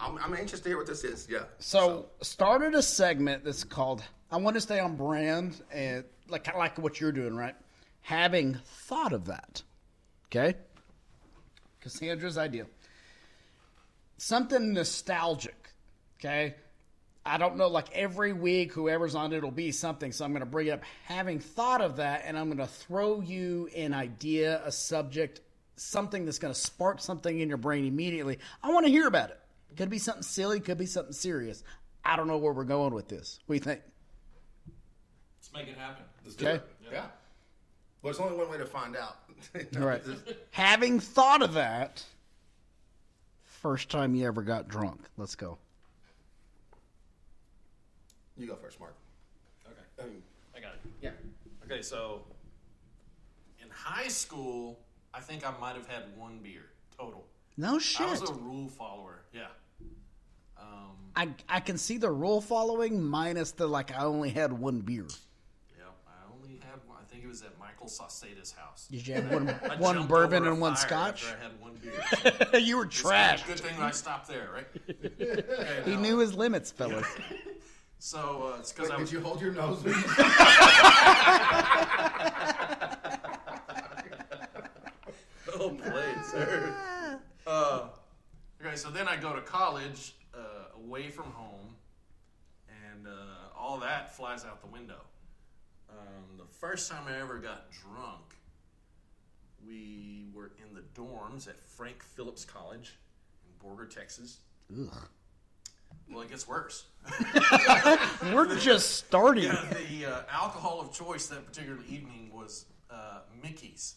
[0.00, 1.26] I'm, I'm anxious to hear what this is.
[1.28, 1.44] Yeah.
[1.58, 6.54] So started a segment that's called I want to stay on brand and like kind
[6.54, 7.54] of like what you're doing, right?
[8.02, 9.62] Having thought of that,
[10.26, 10.54] okay?
[11.80, 12.66] Cassandra's idea,
[14.16, 15.70] something nostalgic,
[16.18, 16.54] okay?
[17.24, 20.12] I don't know, like every week, whoever's on it will be something.
[20.12, 20.82] So I'm going to bring up.
[21.04, 25.40] Having thought of that, and I'm going to throw you an idea, a subject,
[25.76, 28.38] something that's going to spark something in your brain immediately.
[28.62, 29.38] I want to hear about it.
[29.76, 31.62] Could be something silly, could be something serious.
[32.02, 33.38] I don't know where we're going with this.
[33.46, 33.82] What do you think?
[35.38, 36.04] Let's make it happen.
[36.24, 36.56] Let's do Okay.
[36.56, 36.62] it.
[36.90, 37.04] Yeah.
[38.02, 39.16] Well, there's only one way to find out.
[39.76, 40.02] All right.
[40.52, 42.04] Having thought of that,
[43.44, 45.00] first time you ever got drunk.
[45.16, 45.58] Let's go.
[48.36, 48.94] You go first, Mark.
[49.66, 49.80] Okay.
[50.54, 50.80] I I got it.
[51.02, 51.10] yeah.
[51.64, 52.22] Okay, so
[53.60, 54.78] in high school,
[55.12, 57.24] I think I might have had one beer total.
[57.56, 58.06] No shit.
[58.06, 59.22] I was a rule follower.
[59.34, 59.46] Yeah.
[60.56, 60.66] Um,
[61.16, 65.06] I I can see the rule following minus the like I only had one beer.
[65.76, 65.84] yeah.
[66.06, 66.98] I only had one.
[67.00, 68.88] I think it was at Michael Sauceda's house.
[68.90, 71.24] Did you have one I one jumped bourbon over a and one fire scotch?
[71.24, 72.60] After I had one beer.
[72.60, 73.44] you were trash.
[73.44, 74.66] Good thing that I stopped there, right?
[74.90, 75.44] Okay,
[75.84, 77.06] He now, knew his limits, fellas.
[78.00, 79.84] So uh, it's because Wait, I did you hold your nose?
[85.56, 86.74] Well played, sir.
[87.46, 87.88] Uh,
[88.64, 90.38] okay, so then I go to college uh,
[90.84, 91.74] away from home,
[92.68, 93.10] and uh,
[93.58, 95.00] all that flies out the window.
[95.90, 98.34] Um, the first time I ever got drunk,
[99.66, 102.96] we were in the dorms at Frank Phillips College
[103.44, 104.38] in Borger, Texas.
[104.72, 105.08] Ugh.
[106.10, 106.86] Well, it gets worse.
[108.32, 109.44] We're just starting.
[109.44, 113.96] Yeah, the uh, alcohol of choice that particular evening was uh, Mickey's.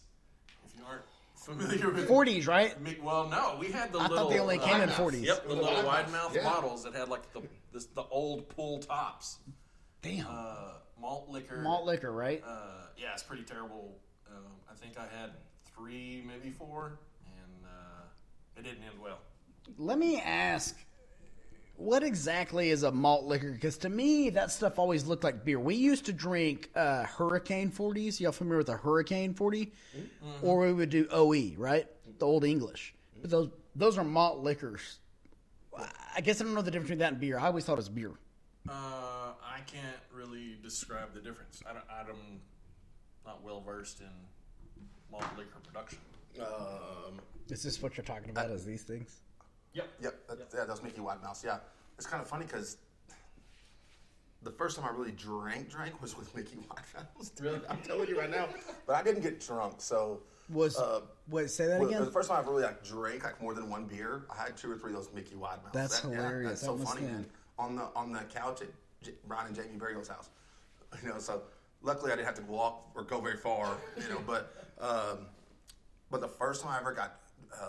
[0.68, 1.04] If you aren't
[1.36, 2.82] familiar with 40s, right?
[2.84, 4.18] Mick, well, no, we had the I little.
[4.18, 5.24] thought they only uh, came in wide 40s.
[5.24, 6.44] Yep, the The little wide wide mouth, mouth yeah.
[6.44, 7.42] bottles that had like the
[7.74, 9.38] this, the old pull tops.
[10.02, 10.26] Damn.
[10.30, 11.58] Uh, malt liquor.
[11.58, 12.42] Malt liquor, right?
[12.46, 13.98] Uh, yeah, it's pretty terrible.
[14.30, 15.32] Um, I think I had
[15.76, 18.04] three, maybe four, and uh,
[18.58, 19.20] it didn't end well.
[19.78, 20.78] Let me ask,
[21.76, 23.52] what exactly is a malt liquor?
[23.52, 25.60] Because to me, that stuff always looked like beer.
[25.60, 28.20] We used to drink uh, Hurricane 40s.
[28.20, 29.72] Y'all familiar with a Hurricane 40?
[30.42, 31.88] Or we would do OE, right?
[32.20, 32.94] The Old English.
[33.22, 35.00] But those those are malt liquors.
[36.14, 37.40] I guess I don't know the difference between that and beer.
[37.40, 38.12] I always thought it was beer.
[38.70, 41.62] Uh, I can't really describe the difference.
[41.70, 42.40] I don't, I'm
[43.26, 44.08] not well versed in
[45.12, 46.00] malt liquor production.
[46.40, 48.50] um, Is this what you're talking about?
[48.52, 49.22] Is these things?
[49.74, 49.88] Yep.
[50.02, 51.42] Yep, that, yeah, that's Mickey Wide Mouth.
[51.46, 51.58] Yeah,
[51.98, 52.78] it's kind of funny because
[54.44, 57.32] the first time I really drank, drank was with Mickey Wide Mouth.
[57.42, 57.60] Really?
[57.70, 58.48] I'm telling you right now.
[58.86, 61.50] But I didn't get drunk, so Was Uh, wait?
[61.50, 62.04] Say that well, again.
[62.06, 64.72] the first time I really like drank like more than one beer, I had two
[64.72, 65.74] or three of those Mickey Wide Mouth.
[65.74, 66.62] That's That- yeah, hilarious.
[66.62, 67.26] that's That so funny, have man.
[67.60, 68.68] On the on the couch at
[69.04, 70.30] J- Brian and Jamie Burial's house,
[71.04, 71.20] you know.
[71.20, 71.42] So
[71.82, 74.20] luckily I didn't have to walk or go very far, you know.
[74.26, 75.26] But um,
[76.10, 77.18] but the first time I ever got.
[77.54, 77.66] Uh,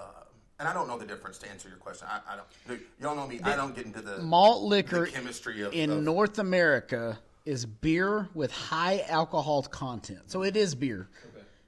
[0.61, 2.07] and I don't know the difference to answer your question.
[2.09, 2.81] I, I don't.
[3.01, 3.41] Don't know me.
[3.43, 7.67] I don't get into the malt liquor the chemistry of in of- North America is
[7.67, 10.21] beer with high alcohol content.
[10.31, 11.09] So it is beer.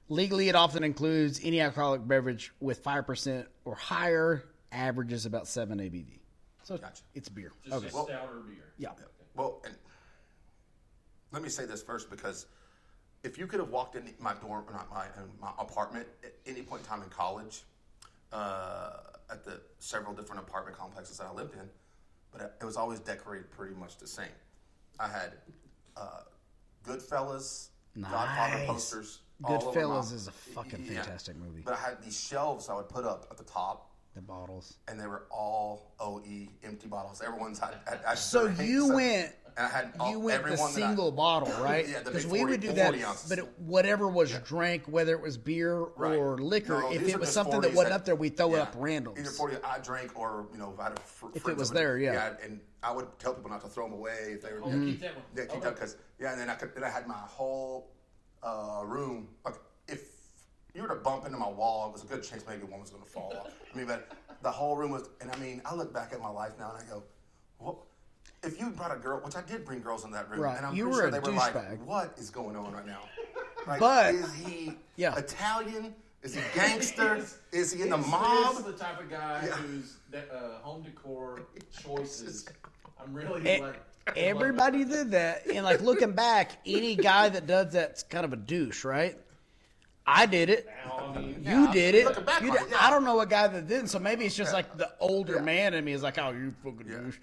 [0.07, 4.45] Legally, it often includes any alcoholic beverage with five percent or higher.
[4.71, 6.19] Averages about seven ABV.
[6.65, 7.03] So Gotcha.
[7.13, 7.51] it's beer.
[7.63, 7.87] Just okay.
[7.87, 8.73] a stouter beer.
[8.79, 8.89] yeah.
[9.35, 9.75] Well, and
[11.31, 12.47] let me say this first because
[13.23, 16.63] if you could have walked in my dorm, not my uh, my apartment at any
[16.63, 17.61] point in time in college,
[18.33, 18.93] uh,
[19.29, 21.69] at the several different apartment complexes that I lived in,
[22.31, 24.33] but it- it was always decorated pretty much the same.
[24.99, 25.33] I had
[25.95, 26.21] uh,
[26.83, 28.67] Goodfellas, Godfather Nice.
[28.67, 29.19] posters.
[29.43, 31.03] all over my- Goodfellas is a fucking Yeah.
[31.03, 31.61] fantastic movie.
[31.61, 34.77] But I had these shelves I would put up at the top, The bottles.
[34.87, 37.21] and they were all OE empty bottles.
[37.21, 37.75] Everyone's had.
[37.85, 39.31] had, had So you some- went.
[39.57, 41.87] And I had all, You went the everyone that I- single bottle, right?
[41.87, 43.29] Yeah, Because we would do that, ounces.
[43.29, 46.17] but it, whatever was drank, whether it was beer Right.
[46.17, 48.59] or liquor, No, if it was something that 40s wasn't up there, we throw it
[48.59, 49.17] up randoms.
[49.19, 51.71] Either forty I drank, or you know, if I had a fr- If it was
[51.71, 52.33] there, yeah.
[52.43, 54.61] and I would tell people not to throw them away if they were.
[54.63, 55.23] Oh, keep that one.
[55.35, 55.59] Yeah, keep Okay.
[55.61, 57.91] that because yeah, and then I could then I had my whole
[58.43, 59.29] uh, room.
[59.45, 59.61] Like if
[60.75, 62.89] you were to bump into my wall, it was a good chance maybe one was
[62.89, 63.51] going to fall off.
[63.73, 64.09] I mean, but
[64.43, 66.85] the whole room was, and I mean, I look back at my life now and
[66.85, 67.03] I go,
[67.59, 67.77] what?
[68.43, 70.57] If you brought a girl, which I did bring girls in that room, Right.
[70.57, 71.69] and I'm You pretty were sure they were douchebag.
[71.71, 72.99] like, "What is going on right now?"
[73.65, 75.15] Like, But- is he Yeah.
[75.15, 75.95] Italian?
[76.21, 77.15] Is he gangster?
[77.15, 78.51] It's- is he in the it's- mob?
[78.57, 79.53] It's the type of guy Yeah.
[79.55, 81.39] who's de- uh, home decor
[81.71, 82.45] choices.
[82.99, 83.81] I'm really E- like
[84.15, 88.37] Everybody did that, and like looking back, any guy that does that's kind of a
[88.37, 89.19] douche, right?
[90.07, 90.67] I did it.
[90.87, 92.25] Now, You Yeah, did it.
[92.25, 92.77] back You did- it, yeah.
[92.79, 95.41] I don't know a guy that didn't, so maybe it's just like the older Yeah.
[95.41, 96.97] man in me is like, "Oh, you fucking Yeah.
[96.97, 97.17] douche."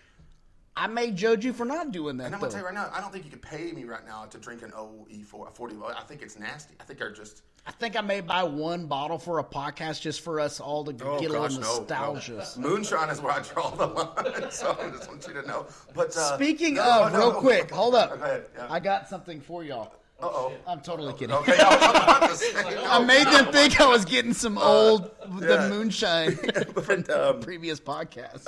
[0.75, 2.47] I may judge you for not doing that And I'm though.
[2.47, 4.39] gonna tell you right now, I don't think you could pay me right now to
[4.39, 5.77] drink an OE for a 40.
[5.95, 6.75] I think it's nasty.
[6.81, 7.43] I think they're just.
[7.67, 10.91] I think I may buy one bottle for a podcast just for us all to
[11.05, 12.45] Oh, get a little nostalgia.
[12.57, 12.69] no.
[12.69, 14.51] Moonshine is where I draw the line.
[14.51, 15.67] so I just want you to know.
[15.95, 17.39] But uh, Speaking no, of, no, real no.
[17.41, 18.19] quick, hold up.
[18.19, 18.47] Go ahead.
[18.57, 18.67] Yeah.
[18.71, 19.93] I got something for y'all.
[20.23, 20.53] Uh oh.
[20.69, 21.35] I'm totally kidding.
[21.35, 22.53] Okay, I was about to say.
[22.87, 25.11] I made them think I was getting some old
[25.41, 25.69] the yeah.
[25.69, 26.39] moonshine
[26.75, 28.45] But, um, previous podcast.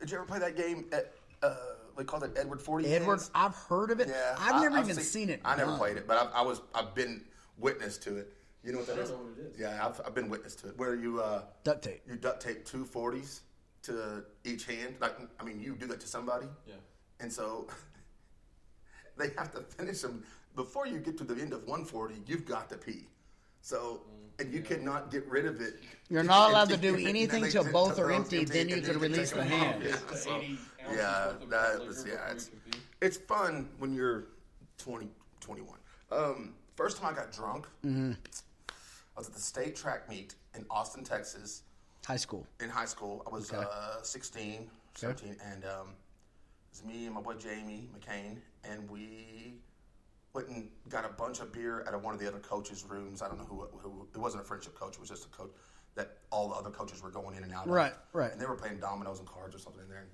[0.00, 0.84] did you ever play that game?
[0.92, 1.54] At, uh,
[1.96, 2.86] they called it Edward Forty.
[2.92, 3.30] Edward, Hands?
[3.34, 4.08] I've heard of it.
[4.08, 5.40] Yeah, I've I- never even seen, it.
[5.44, 5.78] I never done.
[5.78, 6.60] played it, but I, I was.
[6.74, 7.22] I've been
[7.58, 8.32] witness to it.
[8.64, 9.60] You know what that I don't know what it is.
[9.60, 10.78] Yeah, I've, I've been witness to it.
[10.78, 12.02] Where you uh, Duct tape.
[12.08, 13.42] you duct tape two forties
[13.82, 14.96] to each hand.
[15.00, 16.74] Like I mean, you do that to somebody, Yeah.
[17.20, 17.66] and so
[19.16, 20.22] they have to finish them
[20.56, 22.16] before you get to the end of one forty.
[22.26, 23.06] You've got to pee.
[23.60, 24.02] So.
[24.40, 25.74] And you cannot get rid of it.
[26.10, 29.30] You're not allowed to do anything they- till both are empty, then you can release
[29.30, 29.84] the them hand.
[29.84, 30.42] Yeah, so-
[30.92, 32.32] yeah, that was yeah.
[32.32, 32.78] It's you can pee.
[33.00, 34.24] it's fun when you're
[34.78, 35.06] 20,
[35.38, 35.78] 21.
[36.10, 38.14] Um, first time I got drunk, Mm-hmm.
[39.16, 41.62] I was at the state track meet in Austin, Texas,
[42.04, 42.44] High school.
[42.60, 43.22] in high school.
[43.28, 43.64] I was Okay.
[43.64, 48.38] uh, 16, 17, and um, it was me and my boy Jamie McCain,
[48.68, 49.54] and we
[50.32, 53.22] went and got a bunch of beer at one of the other coaches' rooms.
[53.22, 55.50] I don't know who, who it wasn't a friendship coach; it was just a coach
[55.94, 57.68] that all the other coaches were going in and out.
[57.68, 57.98] Right, of.
[58.12, 58.24] right.
[58.24, 58.32] Right.
[58.32, 60.00] And they were playing dominoes and cards or something in there.
[60.00, 60.08] And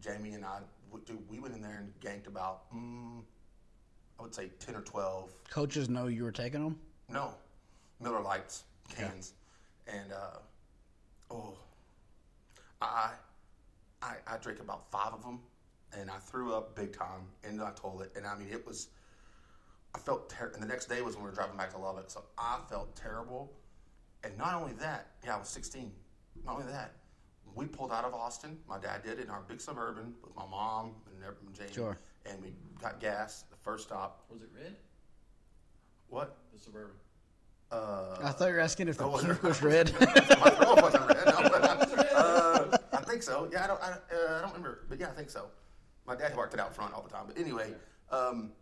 [0.00, 0.60] Jamie and I,
[1.04, 3.20] dude, we went in there and ganked about, mm,
[4.18, 6.78] I would say ten or twelve Coaches know you were taking them.
[7.08, 7.34] no,
[8.00, 9.32] Miller Lights cans,
[9.88, 10.38] and uh,
[11.30, 11.54] oh,
[12.80, 13.10] I,
[14.02, 15.40] I I drank about five of them,
[15.98, 18.88] and I threw up big time in the toilet, and I mean it was,
[19.94, 20.54] I felt terrible.
[20.54, 22.94] and the next day was when we were driving back to Lubbock, so I felt
[22.96, 23.52] terrible,
[24.22, 25.92] and not only that, yeah, I was 16.
[26.44, 26.92] Not only that,
[27.54, 28.58] we pulled out of Austin.
[28.68, 31.96] My dad did in our big suburban with my mom and every- Jamie, Sure.
[32.26, 33.44] and we got gas.
[33.50, 34.76] The first stop, Was it red?
[36.08, 36.36] what?
[36.52, 36.96] The suburban.
[37.70, 39.92] Uh, I thought you were asking if the was was red.
[40.00, 41.24] My throat wasn't red.
[41.26, 43.48] No, but, uh, I think so.
[43.50, 43.80] Yeah, I don't.
[43.82, 45.46] I, uh, I don't remember, but yeah, I think so.
[46.06, 47.24] My dad worked it out front all the time.
[47.26, 47.72] But anyway,
[48.10, 48.52] um,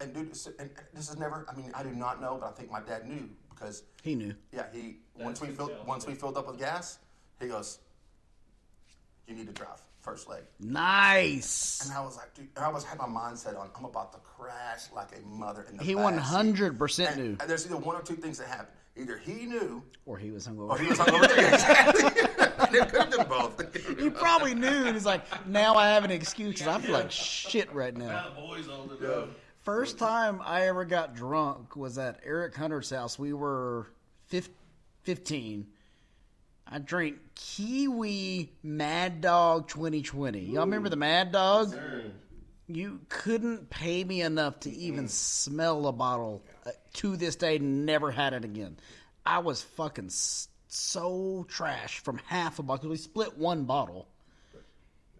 [0.00, 1.46] and dude, this- and this is never.
[1.48, 4.34] I mean, I do not know, but I think my dad knew because he knew.
[4.52, 5.84] yeah, he once we filled tell.
[5.86, 6.98] once we filled up with gas,
[7.40, 7.78] he goes,
[9.26, 11.80] "You need to drive first leg." Nice.
[11.82, 13.70] And I was like, dude, I was had my mindset on.
[13.74, 15.82] I'm about to crash like a mother in the.
[15.84, 16.20] He back one seat.
[16.22, 18.66] hundred percent knew, and there's either one or two things that happen.
[18.96, 20.70] Either he knew or he was hungover.
[20.70, 20.80] or hungover.
[20.80, 21.40] he was hungover too.
[21.46, 22.78] Exactly.
[22.80, 23.98] it could have been both.
[24.00, 27.10] He probably knew, and he's like, "Now I have an excuse 'cause I feel like
[27.10, 29.28] shit right now." Now the boys old enough.
[29.62, 33.18] First time I ever got drunk was at Eric Hunter's house.
[33.18, 33.88] We were
[34.26, 35.66] 15.
[36.68, 40.40] I drank Kiwi Mad Dog 2020.
[40.40, 41.72] Y'all remember the Mad Dog?
[42.68, 46.42] You couldn't pay me enough to even smell a bottle.
[46.64, 48.76] Uh, to this day, never had it again.
[49.24, 50.10] I was fucking
[50.68, 52.90] so trash from half a bottle.
[52.90, 54.08] We split one bottle.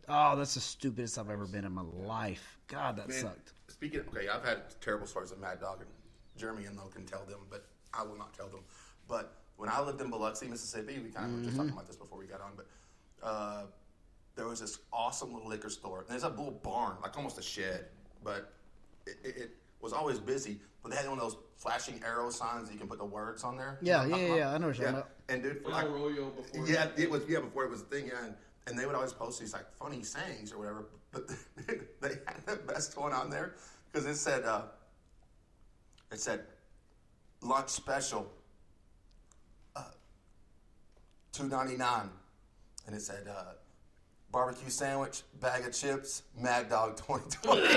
[0.08, 2.58] Oh, that's the stupidest I've ever been in my life.
[2.68, 3.52] God, that Man, sucked.
[3.68, 5.90] Speaking, okay, I've had terrible stories of Mad Dog, and
[6.36, 8.60] Jeremy and Lo can tell them, but I will not tell them.
[9.08, 11.96] But when I lived in Biloxi, Mississippi, we kind of were just talking about this
[11.96, 12.66] before we got on, but
[13.22, 13.62] uh,
[14.36, 16.00] there was this awesome little liquor store.
[16.00, 17.86] And there's a little barn, like almost a shed,
[18.22, 18.52] but
[19.06, 20.60] it, it, it was always busy.
[20.82, 23.42] But they had one of those flashing arrow signs that you can put the words
[23.42, 23.78] on there.
[23.82, 24.36] Yeah, You know, yeah, uh-huh.
[24.36, 25.10] yeah, I know what you're talking about.
[25.28, 26.66] And dude, for like, Arroyo before.
[26.68, 28.06] yeah, it was yeah before it was a thing.
[28.06, 28.34] Yeah, and
[28.68, 30.86] and they would always post these like funny sayings or whatever.
[31.12, 31.28] But
[32.02, 33.54] they had the best one on there
[33.90, 34.62] because it said, uh,
[36.12, 36.40] it said,
[37.40, 38.30] lunch special,
[39.74, 39.84] uh,
[41.32, 42.10] two ninety nine,
[42.86, 43.26] and it said.
[43.28, 43.54] Uh,
[44.36, 47.62] Barbecue sandwich, bag of chips, Mad Dog 2020.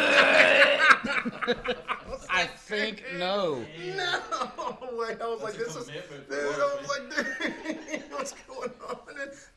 [2.29, 3.63] I think no.
[3.79, 5.15] No way.
[5.21, 5.85] I was like, this is.
[5.85, 5.95] Dude,
[6.29, 8.97] I was like, dude, what's going on?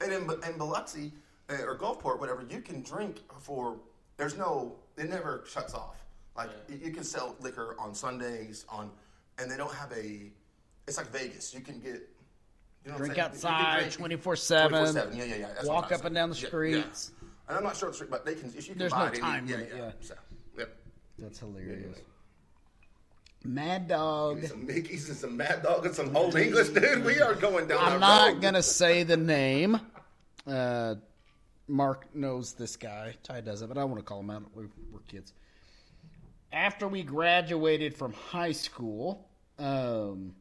[0.00, 1.10] And in, in Biloxi
[1.50, 3.80] uh, or Gulfport, whatever, you can drink for.
[4.16, 4.76] There's no.
[4.96, 6.04] It never shuts off.
[6.36, 8.92] Like you, you can sell liquor on Sundays on,
[9.38, 10.30] and they don't have a.
[10.86, 11.52] It's like Vegas.
[11.52, 12.08] You can get.
[12.84, 13.30] You know Drink saying?
[13.34, 15.16] You can outside 24 7.
[15.16, 15.46] Yeah, yeah, yeah.
[15.54, 17.12] That's Walk up and down the streets.
[17.20, 18.48] Yeah, And I'm not sure, it's- but they can.
[18.48, 19.64] If you can There's buy no it, time yeah, yeah.
[19.76, 19.90] yeah.
[20.00, 20.14] So,
[20.58, 20.76] yep.
[21.18, 21.98] That's hilarious.
[23.44, 24.44] Mad Dog.
[24.46, 27.04] Some Mickey's and some Mad Dog and some Old English, dude.
[27.04, 28.54] We are going down I'm not road.
[28.54, 29.80] to say the name.
[30.46, 30.96] Uh,
[31.68, 33.14] Mark knows this guy.
[33.22, 34.44] Ty doesn't, but I want to call him out.
[34.54, 35.32] We're, we're kids.
[36.52, 39.28] After we graduated from high school,
[39.58, 40.34] um,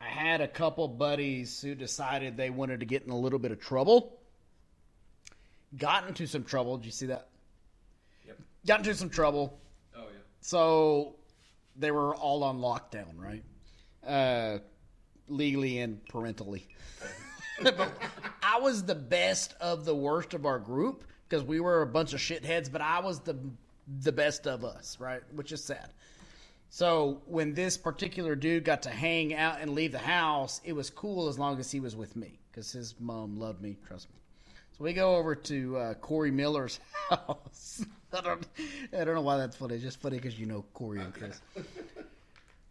[0.00, 3.52] I had a couple buddies who decided they wanted to get in a little bit
[3.52, 4.18] of trouble.
[5.76, 6.78] Got into some trouble.
[6.78, 7.28] Did you see that?
[8.26, 8.38] Yep.
[8.66, 9.58] Got into some trouble.
[9.94, 10.18] Oh yeah.
[10.40, 11.16] So
[11.76, 13.44] they were all on lockdown, right?
[14.06, 14.58] Uh,
[15.28, 16.66] legally and parentally.
[17.62, 17.92] but
[18.42, 22.14] I was the best of the worst of our group because we were a bunch
[22.14, 23.36] of shitheads, but I was the
[24.02, 25.20] the best of us, right?
[25.34, 25.90] Which is sad.
[26.72, 30.88] So when this particular dude got to hang out and leave the house, it was
[30.88, 33.76] cool as long as he was with me because his mom loved me.
[33.88, 34.16] Trust me.
[34.78, 36.78] So we go over to uh, Corey Miller's
[37.10, 37.84] house.
[38.12, 38.46] I don't,
[38.96, 39.74] I don't know why that's funny.
[39.74, 41.40] It's just funny because you know Corey and Chris.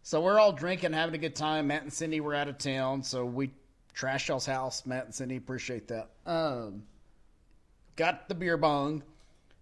[0.02, 1.66] So we're all drinking, having a good time.
[1.66, 3.50] Matt and Cindy were out of town, so we
[3.94, 4.86] trashed y'all's house.
[4.86, 6.08] Matt and Cindy appreciate that.
[6.24, 6.84] Um,
[7.96, 9.02] got the beer bong.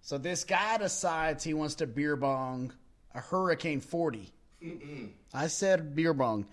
[0.01, 2.73] So this guy decides he wants to beer bong
[3.19, 4.33] a Hurricane 40.
[5.35, 6.47] I said beer bong.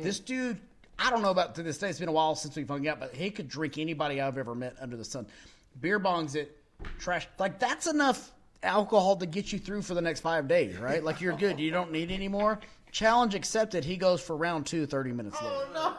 [0.00, 0.58] This dude,
[0.98, 1.90] I don't know about to this day.
[1.90, 4.54] It's been a while since we've hung out, but he could drink anybody I've ever
[4.54, 5.26] met under the sun.
[5.80, 6.56] Beer bongs it,
[6.98, 7.28] trash.
[7.38, 8.32] Like that's enough
[8.62, 11.02] alcohol to get you through for the next five days, right?
[11.02, 11.58] Like you're good.
[11.58, 12.60] You don't need any more.
[12.92, 13.84] Challenge accepted.
[13.84, 15.94] He goes for round two, 30 minutes later.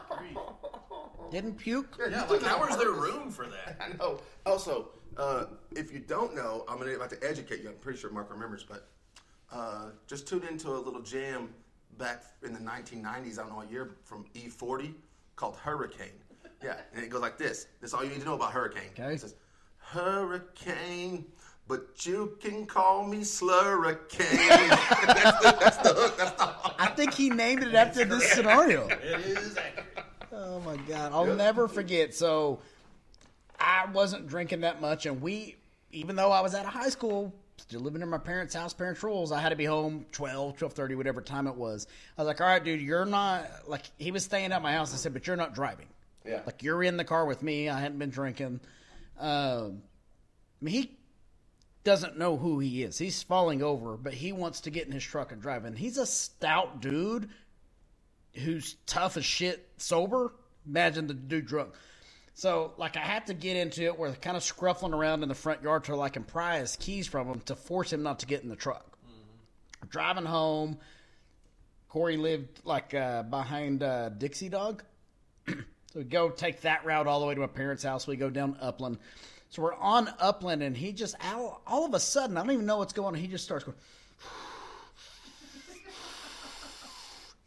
[1.30, 1.98] Didn't puke.
[2.10, 3.76] Yeah, like how is there room for that?
[3.80, 4.20] I know.
[4.44, 7.70] Also, uh, if you don't know, I'm gonna about to educate you.
[7.70, 8.88] I'm pretty sure Mark remembers, but
[9.52, 11.50] uh, just tuned into a little jam
[11.98, 13.38] back in the 1990s.
[13.38, 14.94] I don't know what year from E40
[15.36, 16.08] called Hurricane.
[16.62, 17.66] Yeah, and it goes like this.
[17.80, 18.90] That's all you need to know about Hurricane.
[18.98, 19.14] Okay.
[19.14, 19.34] It says
[19.78, 21.26] Hurricane.
[21.68, 24.08] But you can call me Slurricane.
[25.06, 26.16] that's, the, that's the hook.
[26.18, 26.74] That's the hook.
[26.78, 28.88] I think he named it after this scenario.
[28.88, 30.06] It is accurate.
[30.32, 32.14] Oh my god, I'll never forget.
[32.14, 32.60] So
[33.60, 35.56] I wasn't drinking that much, and we,
[35.92, 39.02] even though I was out of high school, still living in my parents' house, parents'
[39.02, 41.86] rules, I had to be home 12, 12.30, whatever time it was.
[42.16, 44.92] I was like, all right, dude, you're not, like, he was staying at my house.
[44.92, 45.86] I said, but you're not driving.
[46.26, 46.42] Yeah.
[46.46, 47.68] Like, you're in the car with me.
[47.68, 48.60] I hadn't been drinking.
[49.18, 49.82] Um,
[50.60, 50.96] I mean, he
[51.84, 52.98] doesn't know who he is.
[52.98, 55.64] He's falling over, but he wants to get in his truck and drive.
[55.64, 57.28] And he's a stout dude
[58.34, 60.32] who's tough as shit sober.
[60.66, 61.72] Imagine the dude drunk.
[62.42, 65.28] So, like, I had to get into it where they're kind of scruffling around in
[65.28, 68.18] the front yard till I can pry his keys from him to force him not
[68.18, 68.98] to get in the truck.
[69.88, 70.78] Driving home,
[71.88, 74.82] Corey lived like uh, behind uh, Dixie Dog.
[75.46, 75.54] so
[75.94, 78.08] we go take that route all the way to my parents' house.
[78.08, 78.98] We go down Upland.
[79.50, 82.66] So we're on Upland, and he just all, all of a sudden, I don't even
[82.66, 83.20] know what's going on.
[83.20, 83.78] He just starts going.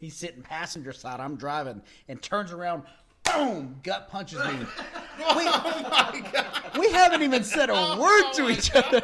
[0.00, 1.20] He's sitting passenger side.
[1.20, 2.84] I'm driving, and turns around.
[3.32, 3.76] Boom!
[3.82, 4.66] Gut punches me.
[5.34, 5.44] We,
[6.78, 9.00] we haven't even said a word to each other.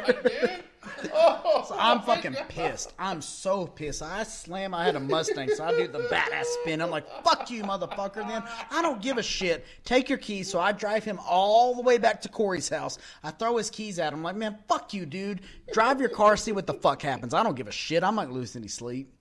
[1.02, 2.92] So I'm fucking pissed.
[2.98, 4.02] I'm so pissed.
[4.02, 4.74] I slam.
[4.74, 6.80] I had a Mustang, so I do the badass spin.
[6.80, 9.64] I'm like, "Fuck you, motherfucker!" Then I don't give a shit.
[9.84, 10.50] Take your keys.
[10.50, 12.98] So I drive him all the way back to Corey's house.
[13.22, 14.20] I throw his keys at him.
[14.20, 15.40] I'm like, "Man, fuck you, dude.
[15.72, 16.36] Drive your car.
[16.36, 17.34] See what the fuck happens.
[17.34, 18.02] I don't give a shit.
[18.04, 19.12] I might lose any sleep."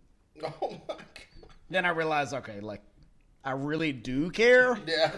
[0.44, 1.04] Oh my god.
[1.70, 2.82] Then I realized, okay, like,
[3.44, 4.78] I really do care.
[4.86, 5.12] Yeah.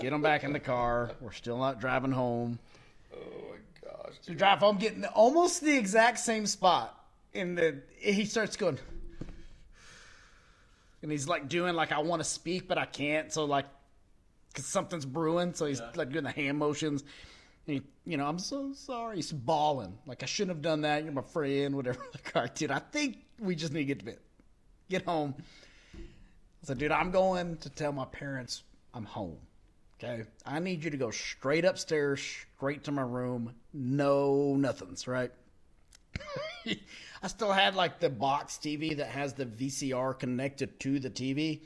[0.00, 1.10] Get him back in the car.
[1.20, 2.58] We're still not driving home.
[3.14, 3.18] oh
[3.50, 4.18] my gosh.
[4.24, 6.96] to drive home, getting almost the exact same spot.
[7.34, 8.78] And the he starts going,
[11.02, 13.30] and he's like doing like I want to speak but I can't.
[13.32, 13.66] So like,
[14.54, 15.54] cause something's brewing.
[15.54, 17.04] So he's like doing the hand motions.
[17.66, 19.16] And he, you know, I'm so sorry.
[19.16, 19.98] He's bawling.
[20.06, 21.04] Like I shouldn't have done that.
[21.04, 21.76] You're my friend.
[21.76, 21.98] Whatever.
[22.14, 22.70] Like, all right, dude.
[22.70, 24.18] I think we just need to get to bed.
[24.88, 25.34] Get home.
[26.62, 28.62] I said, dude, I'm going to tell my parents
[28.94, 29.38] I'm home.
[30.02, 30.24] Okay.
[30.46, 32.22] I need you to go straight upstairs,
[32.56, 33.54] straight to my room.
[33.72, 35.30] No nothings, right?
[36.66, 41.60] I still had like the box TV that has the VCR connected to the TV.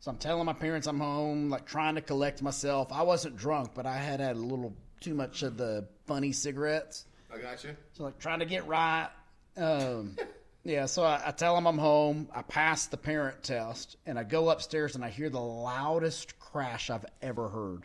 [0.00, 2.92] So I'm telling my parents I'm home, like trying to collect myself.
[2.92, 7.06] I wasn't drunk, but I had had a little too much of the funny cigarettes.
[7.32, 7.76] I got you.
[7.92, 9.08] So like trying to get right.
[9.56, 10.16] Um,
[10.64, 12.28] yeah, so I, I tell them I'm home.
[12.34, 16.90] I pass the parent test, and I go upstairs and I hear the loudest crash
[16.90, 17.82] I've ever heard.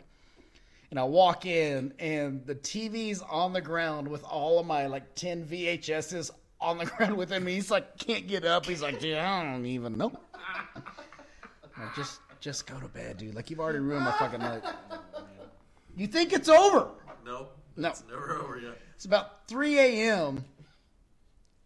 [0.90, 5.14] And I walk in, and the TV's on the ground with all of my like
[5.14, 7.46] ten VHSs on the ground with him.
[7.46, 8.66] He's like, can't get up.
[8.66, 10.12] He's like, yeah, I don't even know.
[11.78, 13.34] Like, just, just go to bed, dude.
[13.34, 14.62] Like you've already ruined my fucking night.
[15.96, 16.88] You think it's over?
[17.24, 17.56] Nope.
[17.76, 17.88] No.
[17.90, 18.78] It's never over yet.
[18.94, 20.44] It's about 3 a.m.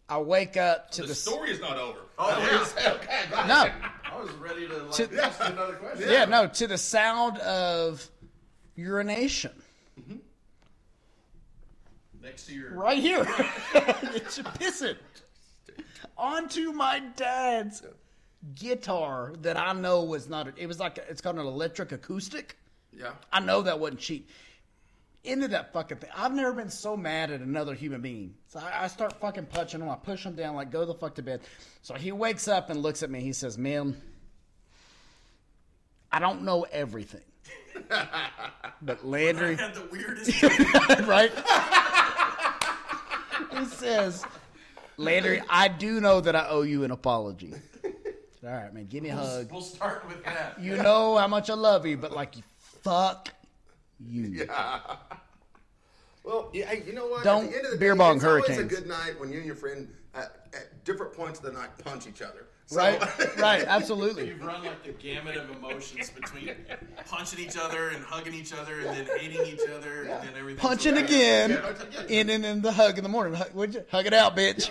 [0.09, 1.99] I wake up oh, to The the, story is not over.
[2.17, 2.29] Oh,
[2.77, 2.91] yeah.
[2.93, 3.47] okay.
[3.47, 3.69] no,
[4.03, 6.09] I was ready to like To- ask you another question.
[6.09, 8.09] yeah, no, to the sound of
[8.75, 9.51] urination
[9.99, 10.17] mm-hmm.
[12.21, 13.21] Next to your right here.
[13.75, 14.95] it's pissing
[16.17, 17.83] onto my dad's
[18.55, 20.47] guitar that I know was not.
[20.57, 22.55] It was like it's called an electric acoustic.
[22.97, 23.11] Yeah.
[23.31, 24.29] I know that wasn't cheap.
[25.23, 26.09] Into that fucking thing.
[26.15, 28.35] I've never been so mad at another human being.
[28.47, 29.89] So I, I start fucking punching him.
[29.89, 31.41] I push him down, like, go the fuck to bed.
[31.81, 33.21] So he wakes up and looks at me.
[33.21, 33.95] He says, Man,
[36.11, 37.21] I don't know everything.
[38.81, 40.43] but Landry, had the weirdest.
[41.07, 41.31] right?
[43.57, 44.25] he says,
[44.97, 47.53] Landry, I do know that I owe you an apology.
[48.45, 49.49] All right, man, give me a hug.
[49.53, 50.59] we'll start with that.
[50.59, 52.43] You know how much I love you, but like, you
[52.81, 53.29] fuck
[54.07, 54.47] you.
[56.23, 57.23] Well, yeah, you know what?
[57.25, 58.71] Don't At the end of the beer day, bong it's always hurricanes.
[58.71, 61.69] a good night when you and your friend uh, at different points of the night
[61.83, 62.45] punch each other.
[62.65, 63.01] So, Right,
[63.37, 64.27] right, absolutely.
[64.29, 66.55] You've run like the gamut of emotions between
[67.07, 70.61] punching each other and hugging each other and then hating each other and then everything.
[70.61, 71.61] Punching again,
[72.07, 73.33] in and in the hug in the morning.
[73.33, 73.83] Hug, would you?
[73.91, 74.69] hug it out, bitch.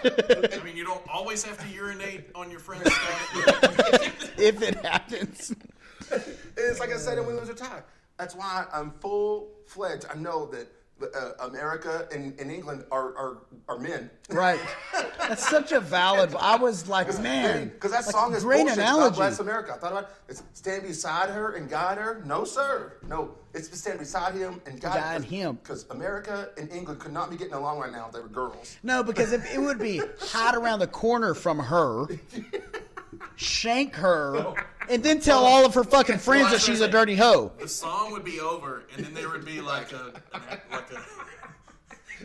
[0.58, 4.38] I mean, you don't always have to urinate on your friend's stuff.
[4.38, 5.54] if it happens.
[6.56, 7.84] it's like I said in Williams Retire.
[8.22, 10.04] That's why I'm full fledged.
[10.08, 10.68] I know that
[11.12, 14.10] uh, America and, and England are, are, are men.
[14.30, 14.60] Right.
[15.18, 16.32] That's such a valid.
[16.38, 18.78] I was like, man, Because that like, song is great bullshit.
[18.78, 19.08] analogy.
[19.08, 19.72] God bless America.
[19.74, 20.10] I thought about it.
[20.28, 22.22] It's stand beside her and guide her.
[22.24, 22.92] No, sir.
[23.08, 25.58] No, it's stand beside him and guide, Guide him.
[25.60, 28.76] Because America and England could not be getting along right now if they were girls.
[28.84, 32.06] No, because if it would be hide around the corner from her,
[33.36, 34.54] shank her,
[34.88, 37.52] and then tell all of her fucking friends that she's a dirty hoe.
[37.58, 41.00] The song would be over, and then there would be like a an, like a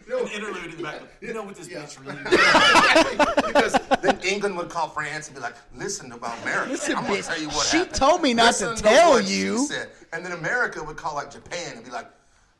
[0.07, 0.19] No.
[0.19, 1.01] an interlude in the back.
[1.21, 3.45] You know what this bitch really did?
[3.47, 6.71] because then England would call France and be like, "Listen about America.
[6.71, 7.95] Listen, I'm gonna bitch, tell you what she happened.
[7.95, 9.89] told me not to Listen tell what you." She said.
[10.13, 12.07] And then America would call like Japan and be like,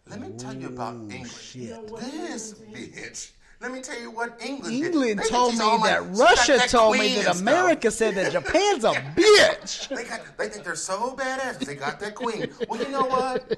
[0.10, 1.30] "Let me tell you about England.
[1.30, 1.88] shit.
[2.00, 3.32] This bitch.
[3.60, 4.76] Let me tell you what England.
[4.76, 7.39] England They told me that Russia that told me that.
[7.39, 9.89] America said that Japan's a bitch.
[9.89, 10.38] They got.
[10.38, 11.58] They think they're so badass.
[11.60, 12.51] They got that queen.
[12.70, 13.58] Well, you know what?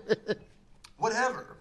[0.97, 1.57] Whatever.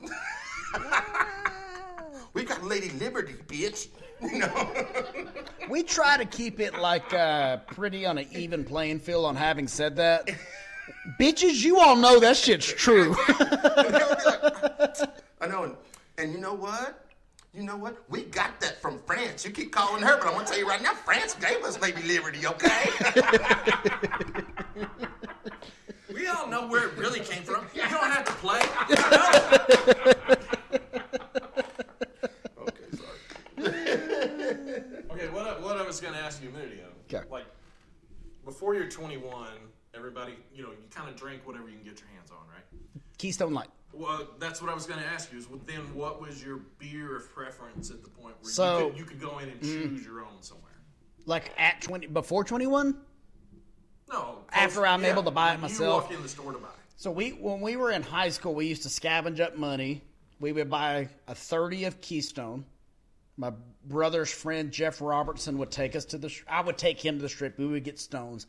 [2.32, 3.89] we got Lady Liberty, bitch.
[4.22, 4.86] You know.
[5.68, 9.26] We try to keep it like uh, pretty on an even playing field.
[9.26, 10.26] On having said that,
[11.20, 13.14] bitches, you all know that shit's true.
[13.28, 14.97] And they would be like,
[15.43, 15.76] I know, and,
[16.16, 17.08] and you know what?
[17.55, 18.05] You know what?
[18.09, 19.44] We got that from France.
[19.44, 22.03] You keep calling her, but I'm gonna tell you right now, France gave us Lady
[22.03, 22.90] Liberty, okay?
[26.18, 27.66] We all know where it really came from.
[27.74, 28.61] You don't have to play.
[32.59, 33.18] Okay, sorry.
[35.11, 36.88] Okay, what I, what I was going to ask you a minute ago.
[37.14, 37.28] Okay.
[37.30, 37.46] Like,
[38.44, 39.49] before you're 21,
[39.94, 42.64] everybody, you know, you kind of drink whatever you can get your hands on, right?
[43.18, 43.68] Keystone Light.
[43.93, 45.39] Well, that's what I was going to ask you.
[45.39, 48.91] Is well, then what was your beer of preference at the point where So- you,
[48.91, 49.64] could, you could go in and mm.
[49.64, 50.64] choose your own somewhere?
[51.26, 52.99] Like at twenty, before twenty one.
[54.11, 54.39] No.
[54.51, 55.80] After I'm able to buy it myself.
[55.80, 56.68] You walk in the store to buy.
[56.97, 60.03] So we, when we were in high school, we used to scavenge up money.
[60.41, 62.64] We would buy a thirty of Keystone.
[63.36, 63.53] My
[63.84, 66.34] brother's friend Jeff Robertson would take us to the.
[66.49, 67.59] I would take him to the strip.
[67.59, 68.47] We would get stones,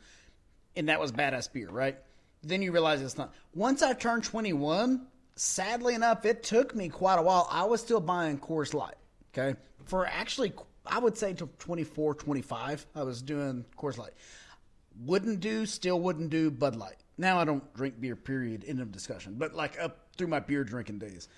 [0.74, 1.98] and that was badass beer, right?
[2.42, 3.34] Then you realize it's not.
[3.54, 5.06] Once I turned twenty one,
[5.40, 7.48] sadly enough, it took me quite a while.
[7.50, 8.96] I was still buying Coors Light.
[9.32, 10.52] Okay, for actually,
[10.86, 14.12] I would say till 24, 25, I was doing Coors Light
[15.04, 16.96] wouldn't do, still wouldn't do Bud Light.
[17.18, 19.34] Now I don't drink beer, period, end of discussion.
[19.38, 21.28] But like up through my beer drinking days.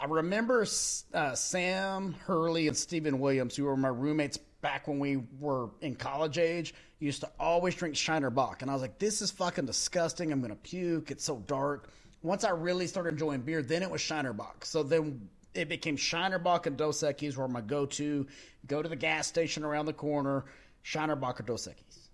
[0.00, 0.64] I remember
[1.12, 5.96] uh, Sam Hurley and Stephen Williams, who were my roommates back when we were in
[5.96, 8.62] college age, used to always drink Shiner Bock.
[8.62, 10.30] And I was like, this is fucking disgusting.
[10.30, 11.10] I'm going to puke.
[11.10, 11.88] It's so dark.
[12.22, 14.64] Once I really started enjoying beer, then it was Shiner Bock.
[14.64, 18.26] So then it became Shiner Bock and Dos Equis were my go-to.
[18.66, 20.44] Go to the gas station around the corner,
[20.82, 22.08] Shiner Bock or Dos Equis.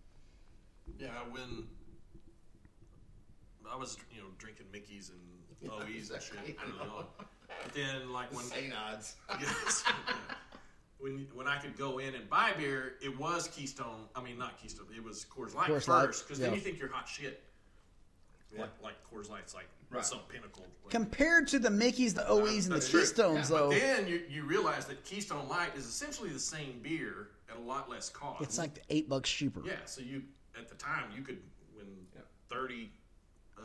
[0.99, 1.67] Yeah, when
[3.71, 7.05] I was, you know, drinking Mickey's and OEs and shit early on.
[7.19, 9.17] But then, like when Same odds.
[9.41, 9.85] Yes.
[10.99, 14.07] When when I could go in and buy beer, it was Keystone.
[14.15, 14.87] I mean, not Keystone.
[14.97, 16.47] It was Coors Light Coors first, because yeah.
[16.47, 17.43] then you think you're hot shit.
[18.55, 18.63] Yeah.
[18.63, 20.05] Like, like Coors Light's like Right.
[20.05, 20.65] some pinnacle.
[20.83, 23.01] Like, Compared to the Mickeys, the OEs, and the That's true.
[23.01, 27.29] Keystones, But though, then you, you realize that Keystone Light is essentially the same beer
[27.51, 28.43] at a lot less cost.
[28.43, 29.63] it's like the eight bucks cheaper.
[29.65, 29.75] yeah.
[29.85, 30.23] So you
[30.59, 31.39] at the time you could
[31.75, 31.87] when
[32.49, 32.91] thirty
[33.59, 33.63] uh,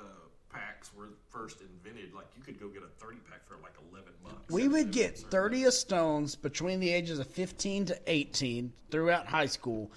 [0.52, 4.14] packs were first invented, like you could go get a thirty pack for like eleven
[4.24, 4.52] bucks.
[4.52, 9.46] We would get 30 of stones between the ages of 15 to 18 throughout high
[9.46, 9.92] school.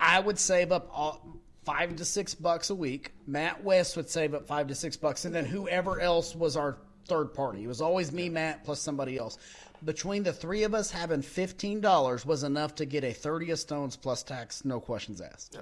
[0.00, 3.12] I would save up all, five to six bucks a week.
[3.26, 6.78] Matt West would save up five to six bucks, and then whoever else was our
[7.06, 7.64] third party.
[7.64, 9.38] It was always me, Matt, plus somebody else.
[9.84, 13.96] Between the three of us, having $15 was enough to get a 30 of stones
[13.96, 15.54] plus tax, no questions asked.
[15.54, 15.60] Yeah.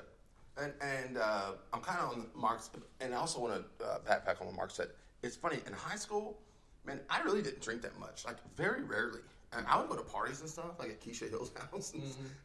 [0.64, 4.40] And and uh, I'm kind of on Mark's, and I also want to uh, backpack
[4.40, 4.88] on what Mark said.
[5.22, 6.38] It's funny in high school,
[6.84, 7.00] man.
[7.09, 9.20] I really didn't drink that much, like very rarely.
[9.55, 12.03] And I would go to parties and stuff, like at Keisha Hill's house, and,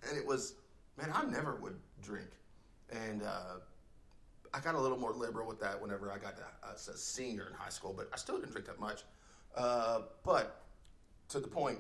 [0.10, 0.54] and it was,
[0.98, 2.28] man, I never would drink.
[2.92, 3.60] And uh,
[4.54, 7.48] I got a little more liberal with that whenever I got to, as a senior
[7.48, 9.04] in high school, but I still didn't drink that much.
[9.56, 10.62] Uh, but
[11.30, 11.80] to the point,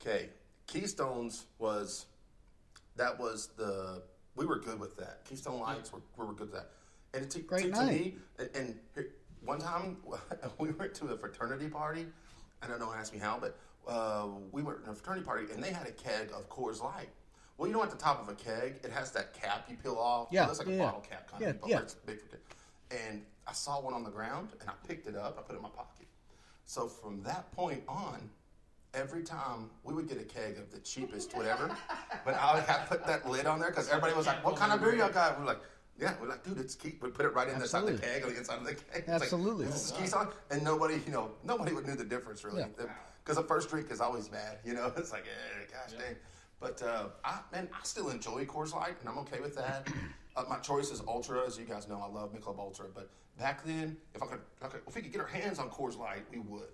[0.00, 0.30] okay,
[0.66, 2.06] Keystones was
[2.96, 4.02] that was the
[4.36, 5.24] we were good with that.
[5.24, 6.70] Keystone Lights were we were good with that.
[7.12, 9.08] And to, Great to, to me, and, and here,
[9.44, 9.96] one time
[10.58, 12.06] we went to a fraternity party.
[12.62, 15.62] I don't know, ask me how, but uh, we went to a fraternity party and
[15.62, 17.08] they had a keg of Coors Light.
[17.60, 19.96] Well, you know, at the top of a keg, it has that cap you peel
[19.98, 20.28] off.
[20.30, 20.84] Yeah, that's like yeah, a yeah.
[20.86, 21.68] bottle cap kind Yeah, of.
[21.68, 21.80] yeah.
[21.80, 22.38] It's big for
[22.90, 25.36] And I saw one on the ground and I picked it up.
[25.38, 26.06] I put it in my pocket.
[26.64, 28.30] So from that point on,
[28.94, 31.70] every time we would get a keg of the cheapest whatever,
[32.24, 34.72] but I would have put that lid on there because everybody was like, "What kind
[34.72, 35.60] of beer y'all got?" We're like,
[35.98, 38.06] "Yeah," we're like, "Dude, it's keep." We put it right in inside the Absolutely.
[38.08, 39.04] keg on the inside of the keg.
[39.06, 39.66] It's Absolutely.
[39.66, 42.86] Like, this is Keystone, and nobody, you know, nobody would knew the difference really, Yeah.
[43.22, 44.60] because the first drink is always bad.
[44.64, 46.16] You know, it's like, eh, gosh dang.
[46.60, 49.88] But uh, I, man, I still enjoy Coors Light, and I'm okay with that.
[50.36, 52.00] uh, my choice is Ultra, as you guys know.
[52.04, 53.08] I love Michelob Ultra, but
[53.38, 55.70] back then, if I could, if, I could, if we could get our hands on
[55.70, 56.68] Coors Light, we would.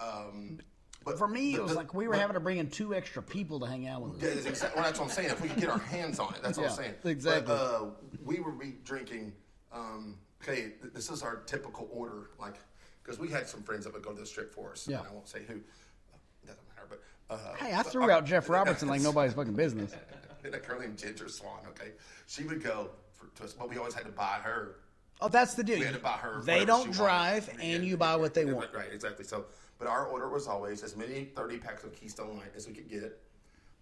[0.00, 0.58] Um,
[1.04, 2.68] but For me, the- it was the- like we were but- having to bring in
[2.68, 4.34] two extra people to hang out with yeah, us.
[4.36, 5.30] that's, exactly, well, that's what I'm saying.
[5.30, 6.94] If we could get our hands on it, that's what I'm saying.
[7.04, 7.46] exactly.
[7.46, 7.84] But, uh,
[8.24, 9.32] we would be drinking.
[9.72, 12.56] Um, okay, this is our typical order, like
[13.02, 14.88] because we had some friends that would go to the strip for us.
[14.88, 14.98] Yeah.
[14.98, 15.54] and I won't say who.
[15.54, 19.94] It doesn't matter, but uh, Hey, I threw out Jeff Robertson like nobody's fucking business.
[20.42, 21.60] that girl named Ginger Swan.
[21.68, 21.92] Okay,
[22.26, 24.76] she would go for, to us, but we always had to buy her.
[25.20, 25.78] Oh, that's the deal.
[25.78, 26.42] We had to buy her.
[26.42, 26.94] They don't wanted.
[26.94, 28.74] drive, Yeah, and you buy what they yeah, want.
[28.74, 29.24] Right, exactly.
[29.24, 29.44] So,
[29.78, 32.88] but our order was always as many thirty packs of Keystone Light as we could
[32.90, 33.20] get,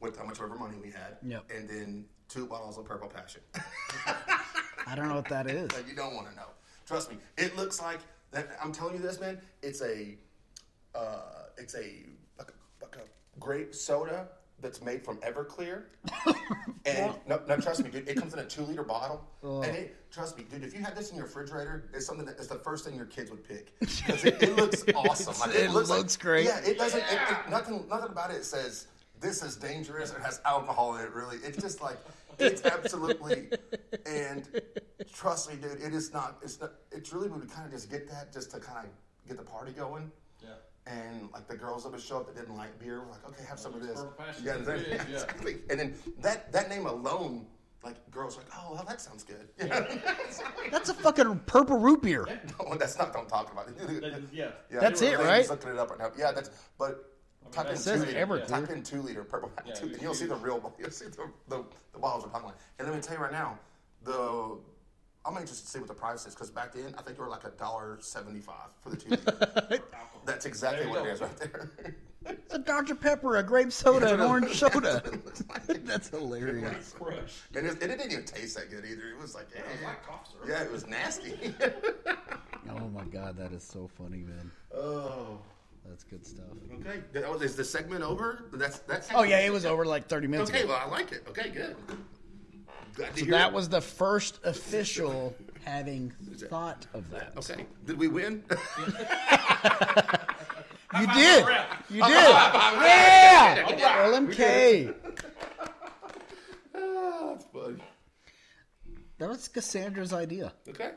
[0.01, 1.16] with how much ever money we had.
[1.22, 1.45] Yep.
[1.55, 3.41] And then two bottles of Purple Passion.
[4.86, 5.68] I don't know what that is.
[5.88, 6.47] You don't want to know.
[6.86, 7.18] Trust me.
[7.38, 8.01] It looks like
[8.32, 8.49] that.
[8.62, 9.41] I'm telling you this, man.
[9.62, 10.16] It's a,
[10.95, 12.05] uh, it's a a, a
[13.41, 14.28] grape soda
[14.61, 15.84] that's made from Everclear.
[16.84, 18.09] and no, no, trust me, dude.
[18.09, 19.26] It comes in a two liter bottle.
[19.43, 20.62] And it, trust me, dude.
[20.62, 23.07] If you had this in your refrigerator, it's something that it's the first thing your
[23.07, 25.34] kids would pick because it, it looks awesome.
[25.41, 26.45] Like, It looks, like- great.
[26.45, 27.01] Yeah, it doesn't.
[27.01, 27.86] It, it, nothing.
[27.88, 28.86] Nothing about it says
[29.20, 31.12] this is dangerous or has alcohol in it.
[31.12, 31.97] Really, it's just like
[32.38, 33.49] it's absolutely.
[34.07, 34.47] And
[35.12, 36.36] trust me, dude, it is not.
[36.43, 36.72] It's not.
[36.93, 38.93] It's really we would kind of just get that just to kind of
[39.28, 40.11] get the party going.
[40.91, 41.03] Yeah.
[41.03, 43.45] And like the girls that would show up that didn't like beer, we're like, okay,
[43.49, 43.99] have some of this.
[44.41, 44.86] You know what I'm is saying?
[45.11, 45.14] yeah.
[45.14, 45.57] Exactly.
[45.70, 47.47] And then that that name alone,
[47.84, 49.49] like girls are like, oh, well, that sounds good.
[50.70, 52.26] That's a fucking purple root beer.
[52.61, 53.12] no, that's not.
[53.12, 53.78] Don't talk about it.
[54.01, 54.51] That- yeah.
[54.72, 55.51] Yeah, That's it, Lane's right?
[55.51, 56.11] Looking it up right now.
[56.18, 56.51] Yeah, that's.
[56.78, 57.07] But
[57.53, 58.26] type in that two says liter.
[58.26, 58.47] Everclear.
[58.47, 59.51] Type in two liter purple.
[59.66, 60.72] Yeah, two, and you'll see see the real.
[60.78, 62.59] You'll see the, the, the bottles we're talking about.
[62.78, 63.59] And let me tell you right now,
[64.05, 64.59] the.
[65.24, 67.28] I'm interested to see what the price is because back then I think they were
[67.28, 69.10] like a dollar seventy-five for the two.
[70.26, 71.12] That's exactly There what it go.
[71.12, 71.70] is right there.
[72.26, 72.94] It's a Dr.
[72.94, 75.02] Pepper, a grape soda, an orange soda.
[75.48, 76.94] Like- That's hilarious.
[77.54, 79.08] And, it, it didn't even taste that good either.
[79.08, 79.60] It was like, eh.
[79.74, 80.46] It's like cough syrup.
[80.48, 81.54] yeah, it was nasty.
[82.70, 84.50] Oh my god, that is so funny, man.
[84.74, 85.38] oh,
[85.88, 86.44] That's good stuff.
[86.80, 87.00] okay.
[87.12, 88.44] That was, is the segment over?
[88.52, 89.08] That's that's.
[89.14, 90.68] Oh yeah, it was over like 30 minutes Okay, ago.
[90.70, 91.24] well I like it.
[91.28, 91.74] Okay, good.
[92.95, 93.55] Glad to So hear that it.
[93.55, 95.34] was the first official
[95.64, 96.12] having
[96.49, 97.32] thought of that.
[97.36, 97.66] Okay.
[97.86, 98.43] Did we win?
[100.99, 101.45] You did.
[101.88, 102.11] You did.
[102.11, 103.64] Yeah.
[104.09, 104.93] LMK.
[106.74, 107.76] oh, ah, that's funny.
[109.18, 110.53] That was Cassandra's idea.
[110.68, 110.91] Okay.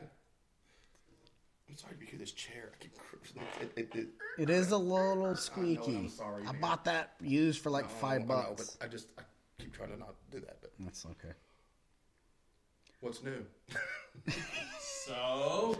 [1.70, 2.72] I'm sorry to hear this chair.
[2.74, 2.94] I keep,
[3.62, 4.08] it, it, it,
[4.40, 5.96] It is a little squeaky.
[5.98, 8.76] I'm sorry, I bought that used for like I five know, I know, bucks.
[8.80, 9.22] but I just I
[9.60, 10.58] keep trying to not do that.
[10.62, 11.34] But That's okay.
[13.04, 13.46] What's new?
[15.06, 15.78] So,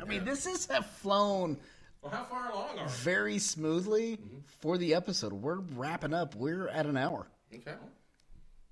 [0.00, 1.58] I mean, this has have flown
[2.02, 2.90] well, how far along are we?
[2.92, 4.18] very smoothly
[4.60, 5.32] for the episode.
[5.32, 6.36] We're wrapping up.
[6.36, 7.26] We're at an hour.
[7.52, 7.72] Okay.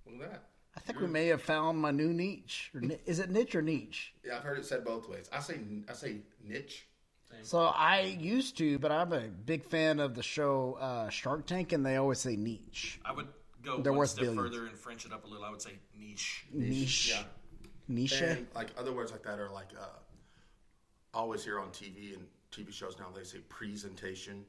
[0.07, 0.43] Look at that.
[0.77, 2.71] I think we may have found my new niche.
[2.75, 4.15] Or ni- Is it niche or niche?
[4.25, 5.29] Yeah, I've heard it said both ways.
[5.33, 5.59] I say
[5.89, 6.87] I say niche.
[7.43, 11.73] So I used to, but I'm a big fan of the show uh, Shark Tank,
[11.73, 13.01] and they always say niche.
[13.05, 13.27] I would
[13.67, 14.49] go They're one worth step billions.
[14.49, 15.45] further and French it up a little.
[15.45, 16.47] I would say niche.
[16.53, 17.11] Niche.
[17.11, 17.23] Yeah.
[17.89, 18.21] Niche.
[18.23, 19.87] And like other words like that are like uh,
[21.13, 24.45] always here on TV and TV shows now they say presentation,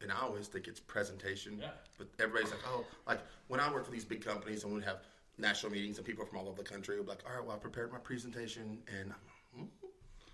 [0.00, 1.58] and I always think it's presentation.
[1.60, 1.70] Yeah.
[1.96, 4.98] But everybody's like, oh, like when I work for these big companies and we have
[5.38, 7.56] national meetings and people from all over the country will be like, all right, well
[7.56, 9.12] I prepared my presentation and.
[9.56, 9.64] hmm?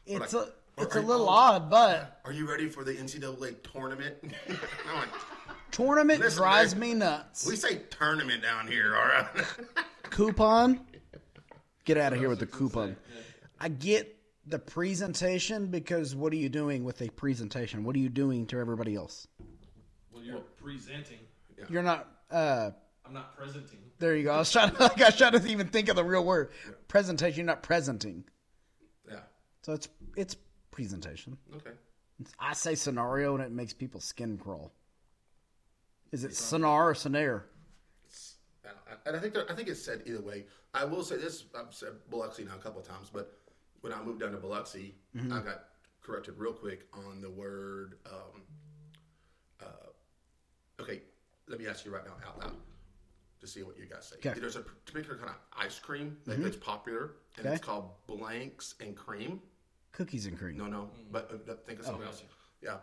[0.07, 1.33] It's like- a it's a little oh.
[1.33, 4.17] odd, but Are you ready for the NCAA tournament?
[4.49, 5.09] I'm like,
[5.75, 6.81] tournament Listen, drives man.
[6.89, 7.47] me nuts.
[7.47, 9.27] we say tournament down here, all right?
[10.11, 10.81] coupon.
[11.85, 12.97] Get out of here with the coupon.
[13.61, 14.17] I get
[14.47, 17.85] the presentation because what are you doing with a presentation?
[17.85, 19.27] What are you doing to everybody else?
[20.13, 21.19] Well, you're presenting.
[21.69, 22.09] You're not.
[22.31, 22.71] uh
[23.07, 23.79] I'm not presenting.
[23.99, 24.33] There you go.
[24.33, 26.51] I was trying to like I was trying to even think of the real word.
[26.89, 27.37] Presentation.
[27.39, 28.25] You're not presenting.
[29.11, 29.21] yeah.
[29.63, 30.37] So it's it's
[30.71, 31.37] presentation.
[31.57, 31.71] Okay.
[32.39, 34.73] I say scenario and it makes people's skin crawl.
[36.15, 37.47] Is it Sonar or snare?
[39.05, 40.47] And I- think I think it's said either way.
[40.73, 43.37] I will say this: I've said Biloxi now a couple of times, but
[43.81, 45.71] when I moved down to Biloxi, I got
[46.03, 47.99] corrected real quick on the word.
[48.07, 48.43] Um,
[49.61, 51.03] uh, okay,
[51.49, 52.57] let me ask you right now out loud
[53.41, 54.17] to see what you guys say.
[54.31, 54.39] Okay.
[54.39, 57.57] There's a particular kind of ice cream that, that's popular, and Okay.
[57.57, 59.43] it's called blanks and cream.
[59.91, 60.57] Cookies and cream.
[60.59, 62.23] No, no, but uh, think of something else.
[62.63, 62.77] Yeah,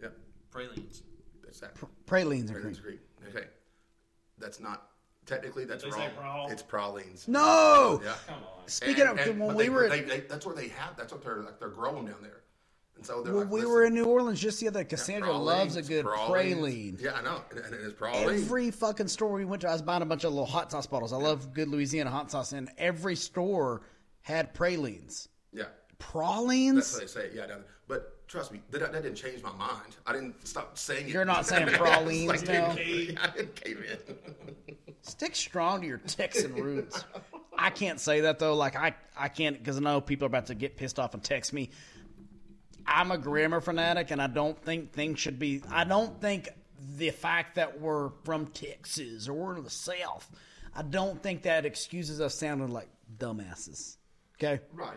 [0.00, 0.08] yeah,
[0.52, 1.02] Pralines.
[1.50, 2.06] That's that.
[2.06, 2.74] Pralines and cream.
[2.74, 2.98] Pralines and cream.
[3.36, 3.46] Okay,
[4.38, 4.86] that's not
[5.26, 6.08] technically that's Did they wrong.
[6.08, 6.50] say prawl?
[6.50, 7.28] It's pralines.
[7.28, 8.00] No.
[8.04, 8.14] Yeah.
[8.26, 8.68] Come on.
[8.68, 10.96] Speaking And- of and- when but we they, were they, they, that's what they have.
[10.96, 11.58] That's what they're like.
[11.58, 12.42] They're growing down there,
[12.96, 14.84] and so they're when like, we were in New Orleans just the other.
[14.84, 16.56] Cassandra loves a good pralines.
[16.56, 17.00] praline.
[17.02, 18.24] Yeah, I know, and, and it's praline.
[18.42, 20.86] Every fucking store we went to, I was buying a bunch of little hot sauce
[20.86, 21.12] bottles.
[21.12, 23.82] I love good Louisiana hot sauce, and every store
[24.22, 25.28] had pralines.
[25.52, 25.64] yeah,
[25.98, 26.76] Pralines?
[26.76, 26.92] that's Pralines?
[26.94, 27.30] what they say.
[27.34, 27.66] Yeah, down there.
[27.88, 29.96] but trust me, that, that didn't change my mind.
[30.06, 31.12] I didn't stop saying it.
[31.12, 32.70] You're not saying pralines like, now?
[32.70, 34.76] I didn't cave in.
[35.02, 37.04] Stick strong to your Texan roots.
[37.58, 38.54] I can't say that though.
[38.54, 41.22] Like I, I can't because I know people are about to get pissed off and
[41.22, 41.70] text me.
[42.86, 45.62] I'm a grammar fanatic, and I don't think things should be.
[45.70, 46.48] I don't think
[46.96, 50.30] the fact that we're from Texas or we're in the South,
[50.74, 53.96] I don't think that excuses us sounding like dumbasses.
[54.36, 54.96] Okay, right.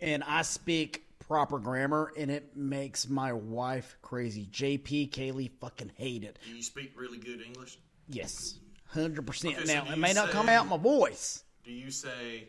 [0.00, 4.46] and I speak proper grammar, and it makes my wife crazy.
[4.52, 6.38] JP Kaylee fucking hate it.
[6.44, 7.78] Do you speak really good English?
[8.08, 9.56] Yes, hundred percent.
[9.56, 11.44] Okay, Now do it you may not come out in my voice.
[11.64, 12.48] Do you say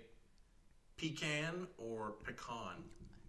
[0.98, 2.84] pecan or pecan?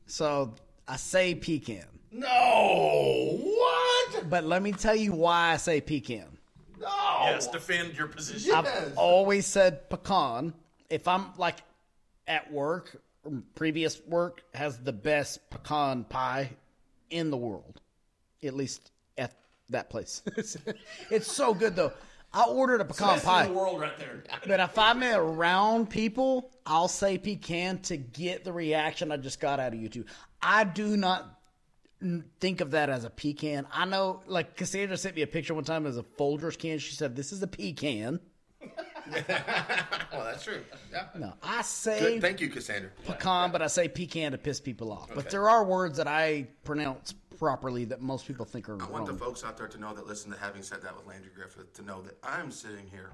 [0.06, 0.54] So
[0.86, 1.86] I say pecan.
[2.10, 4.30] No, what?
[4.30, 6.38] But let me tell you why I say pecan.
[6.80, 6.88] No.
[7.24, 8.50] Yes, defend your position.
[8.50, 8.66] Yes.
[8.66, 10.54] I've always said pecan.
[10.88, 11.56] If I'm like
[12.26, 13.00] at work, or
[13.54, 16.50] previous work has the best pecan pie
[17.10, 17.80] in the world,
[18.42, 19.34] at least at
[19.70, 20.22] that place.
[21.10, 21.92] it's so good though.
[22.32, 23.44] I ordered a pecan Best pie.
[23.46, 24.22] in the world right there.
[24.46, 29.58] But if I'm around people, I'll say pecan to get the reaction I just got
[29.60, 30.04] out of you two.
[30.42, 31.40] I do not
[32.38, 33.66] think of that as a pecan.
[33.72, 36.78] I know, like Cassandra sent me a picture one time as a Folgers can.
[36.78, 38.20] She said, "This is a pecan."
[40.12, 40.64] Well, that's true.
[40.90, 41.06] Yeah.
[41.16, 42.22] No, I say Good.
[42.22, 42.90] Thank you, Cassandra.
[43.06, 45.10] pecan, but I say pecan to piss people off.
[45.14, 48.88] But there are words that I pronounce properly that most people think are wrong.
[48.88, 51.06] I want the folks out there to know that listen to having said that with
[51.06, 53.12] Landry Griffith to know that I'm sitting here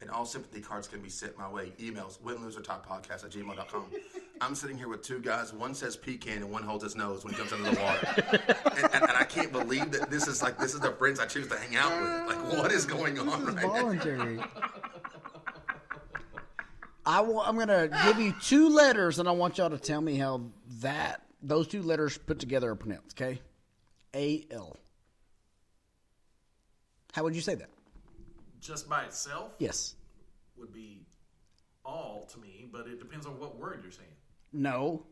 [0.00, 1.72] and all sympathy cards can be sent my way.
[1.78, 3.84] Emails, winlosertopodcast at gmail.com.
[4.40, 5.52] I'm sitting here with two guys.
[5.52, 8.08] One says pecan and one holds his nose when he jumps under the water.
[8.76, 11.26] and, and, and I can't believe that this is like this is the friends I
[11.26, 12.36] choose to hang out with.
[12.36, 13.68] Like what is going on right now?
[13.68, 14.40] voluntary.
[17.06, 20.00] I wa- I'm going to give you two letters, and I want y'all to tell
[20.00, 20.42] me how
[20.80, 23.20] that those two letters put together are pronounced.
[23.20, 23.40] Okay,
[24.14, 24.76] A L.
[27.12, 27.70] How would you say that?
[28.60, 29.94] Just by itself Yes.
[30.56, 31.06] would be
[31.84, 34.08] all to me, but it depends on what word you're saying.
[34.52, 35.06] No.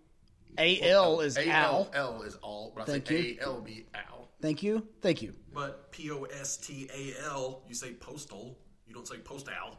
[0.59, 1.89] A L oh, is A owl.
[1.93, 3.39] L L is all, but I Thank say you.
[3.41, 4.29] A L B owl.
[4.41, 4.87] Thank you.
[5.03, 5.35] Thank you.
[5.55, 8.59] But P O S T A L, you say postal.
[8.87, 9.79] You don't say postal.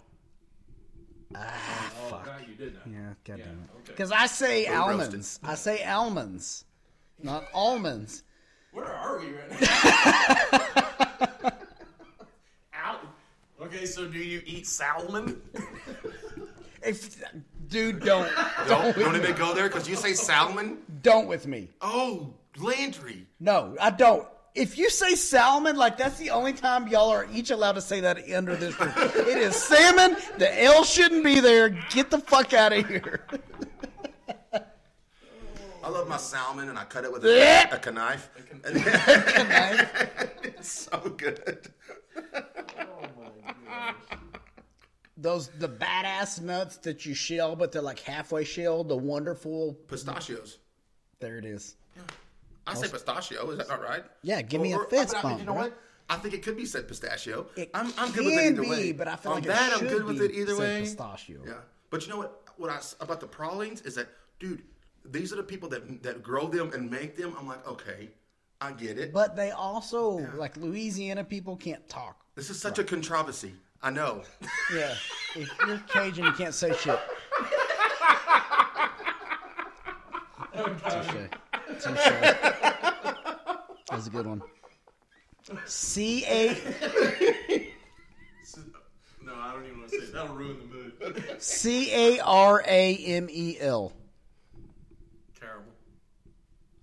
[1.35, 2.87] Ah, oh, God, you did that.
[2.87, 3.77] Yeah, goddamn Yeah, it.
[3.81, 3.83] okay.
[3.91, 4.91] Because I say We're roasted.
[4.91, 5.39] almonds.
[5.43, 6.65] I say almonds,
[7.21, 8.23] not almonds.
[8.71, 9.61] Where are we right
[11.41, 11.48] now?
[13.69, 13.75] Ow.
[13.75, 15.41] Okay, so do you eat salmon?
[16.81, 17.21] If,
[17.67, 18.31] dude, don't,
[18.65, 19.37] Don't, don't, don't even me.
[19.37, 20.77] go there because you say salmon.
[21.01, 21.67] don't with me.
[21.81, 23.25] Oh, Landry.
[23.41, 24.25] No, I don't.
[24.55, 27.99] If you say salmon, like that's the only time y'all are each allowed to say
[27.99, 28.95] that under this roof.
[29.17, 30.15] it is salmon.
[30.37, 31.67] The L shouldn't be there.
[31.89, 33.25] Get the fuck out of here.
[35.83, 37.75] I love my salmon and I cut it with Yeah.
[37.75, 38.29] a, a knife.
[40.43, 41.67] it's so good.
[45.17, 48.87] Those the badass nuts that you shell, but they're like halfway shelled.
[48.87, 49.73] The wonderful.
[49.87, 50.59] Pistachios.
[51.19, 51.75] There it is.
[52.65, 53.49] I say pistachio.
[53.51, 54.03] Is that not right?
[54.21, 55.77] Yeah, give me a or- fist but I- bump, You know what?
[56.11, 57.45] I think it could be said pistachio.
[57.55, 58.91] It I'm, I'm good with it either be, way.
[58.93, 60.79] but I feel On like that, I'm good with it either way.
[60.81, 61.41] pistachio.
[61.45, 61.53] Yeah,
[61.91, 62.43] but you know what?
[62.57, 64.07] What I about the pralines is that,
[64.39, 64.63] dude,
[65.05, 67.35] these are the people that that grow them and make them.
[67.37, 68.09] I'm like, okay,
[68.59, 69.13] I get it.
[69.13, 72.25] But they also like Louisiana people can't talk.
[72.39, 73.53] This is such a controversy.
[73.83, 74.23] I know.
[74.73, 74.93] Yeah,
[75.35, 76.99] if you're Cajun, you can't say shit.
[80.53, 81.27] Touche.
[81.81, 81.95] Touche.
[81.95, 84.43] That was a good one.
[85.65, 86.49] C A
[89.25, 90.13] No, I don't even want to say it.
[90.13, 91.35] That'll ruin the mood.
[91.41, 93.91] C A R A M E L.
[95.39, 95.73] Terrible.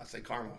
[0.00, 0.58] I say caramel.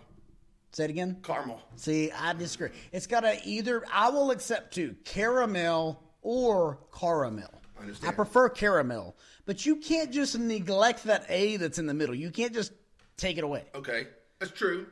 [0.78, 1.16] Say it again.
[1.24, 1.60] Caramel.
[1.74, 2.68] See, I disagree.
[2.92, 3.82] It's got to either.
[3.92, 7.50] I will accept two: caramel or caramel.
[7.76, 8.14] I understand.
[8.14, 12.14] prefer caramel, but you can't just neglect that A that's in the middle.
[12.14, 12.70] You can't just
[13.16, 13.64] take it away.
[13.74, 14.06] Okay,
[14.38, 14.86] that's true.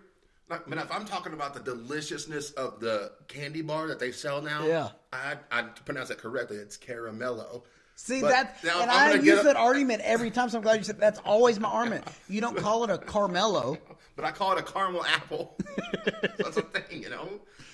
[0.51, 4.43] Like, but if I'm talking about the deliciousness of the candy bar that they sell
[4.43, 4.89] now, Yeah.
[5.12, 6.57] I I pronounce it correctly.
[6.57, 7.62] It's caramello.
[7.99, 10.51] See But that, now and I'm I gonna use that a- argument every time.
[10.51, 12.05] So I'm glad you said that's always my argument.
[12.28, 13.78] You don't call it a Carmelo.
[14.16, 15.59] But I call it a caramel apple.
[16.38, 17.28] that's a thing, you know.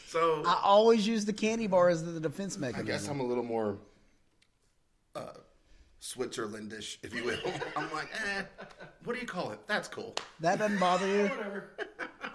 [0.09, 2.85] So I always use the candy bar as the defense mechanism.
[2.89, 3.79] I guess I'm a little more
[5.15, 5.35] uh,
[6.01, 7.39] Switzerlandish, if you will.
[7.77, 8.43] I'm like, eh,
[9.05, 9.61] what do you call it?
[9.69, 10.17] That's cool.
[10.41, 11.31] That doesn't bother you.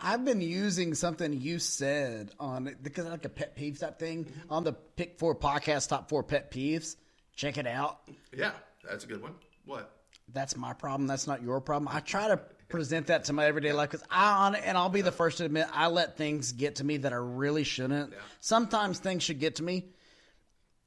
[0.01, 4.25] I've been using something you said on because I like a pet peeve type thing
[4.49, 6.95] on the Pick Four podcast top four pet peeves.
[7.37, 7.99] Check it out.
[8.35, 8.51] Yeah,
[8.83, 9.35] that's a good one.
[9.65, 9.93] What?
[10.33, 11.07] That's my problem.
[11.07, 11.87] That's not your problem.
[11.89, 15.01] I try to present that to my everyday life because I on and I'll be
[15.01, 18.13] the first to admit I let things get to me that I really shouldn't.
[18.41, 19.85] Sometimes things should get to me.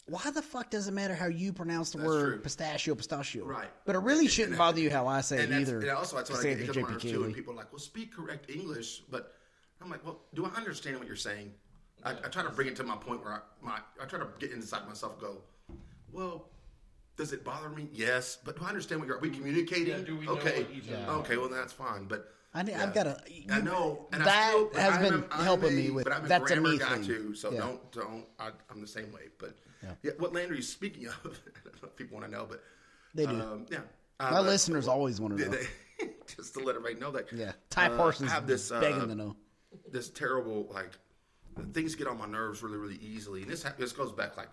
[0.09, 2.39] Why the fuck does it matter how you pronounce the word true.
[2.41, 3.47] pistachio, pistachio?
[3.47, 3.69] Right.
[3.87, 5.79] But it really shouldn't bother you how I say And it either.
[5.81, 7.25] and also that's what I get to because my JP nerves too.
[7.25, 9.05] And people are like, well, speak correct English.
[9.09, 9.35] But
[9.81, 11.53] I'm like, well, do I understand what you're saying?
[12.05, 14.27] I, I try to bring it to my point where I, my, I try to
[14.41, 15.37] get inside myself and go,
[16.13, 16.49] well,
[17.17, 17.89] does it bother me?
[17.93, 18.39] Yes.
[18.45, 19.89] But do I understand what you're, are we communicating?
[19.89, 20.63] Yeah, do we know okay.
[20.65, 22.07] what each other Okay, well, that's fine.
[22.07, 22.83] But I need- yeah.
[22.83, 24.09] I've gotta- I know.
[24.13, 26.25] And that I still, has I'm been a- I'm helping a- me with- But I'm
[26.25, 27.05] a that's a grammar me guy thing.
[27.05, 27.35] too.
[27.35, 27.61] So Yeah.
[27.61, 29.29] don't, don't, I, I'm the same way.
[29.39, 29.57] But
[30.03, 30.13] yeah.
[30.19, 31.29] what Landry is speaking of, I
[31.65, 32.63] don't know if people want to know, but
[33.15, 33.41] They do.
[33.41, 33.79] Um, yeah.
[34.19, 35.51] Uh, My but- listeners always want to know.
[35.51, 35.69] they-
[36.37, 37.31] just to let everybody know that.
[37.33, 39.37] Yeah, Ty uh, Parsons I have this uh, begging to know.
[39.93, 40.91] this terrible like
[41.75, 44.49] things get on my nerves really really easily, and this ha- this goes back like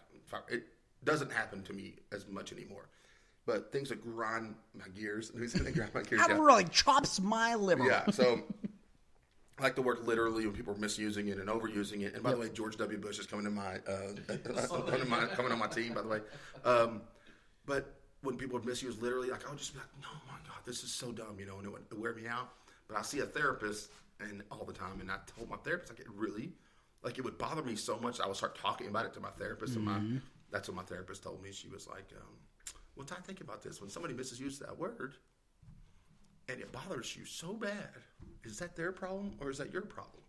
[0.50, 0.68] it
[1.04, 2.90] doesn't happen to me as much anymore,
[3.46, 5.32] but things that grind my gears.
[5.38, 6.26] Who's gonna grind my gears?
[6.28, 6.42] Down?
[6.42, 7.86] really chops my liver.
[7.86, 8.42] Yeah, so
[9.60, 12.14] I like the word literally when people are misusing it and overusing it.
[12.14, 12.98] And by the way, George W.
[12.98, 14.14] Bush is coming to my uh,
[14.68, 15.94] coming, to my, coming on my team.
[15.94, 16.20] By the way,
[16.64, 17.02] um,
[17.66, 20.62] but when people would misuse literally, like I would just be like, "No, my God,
[20.66, 22.50] this is so dumb," you know, and it would wear me out.
[22.88, 26.00] But I see a therapist and all the time, and I told my therapist like
[26.00, 26.52] it really,
[27.04, 28.20] like it would bother me so much.
[28.20, 30.00] I would start talking about it to my therapist, and my
[30.52, 31.52] that's what my therapist told me.
[31.52, 32.34] She was like, um,
[32.96, 33.80] "Well, Ty, think about this.
[33.82, 35.16] When somebody misuses that word."
[36.50, 37.90] and it bothers you so bad,
[38.46, 40.24] is that their problem or is that your problem?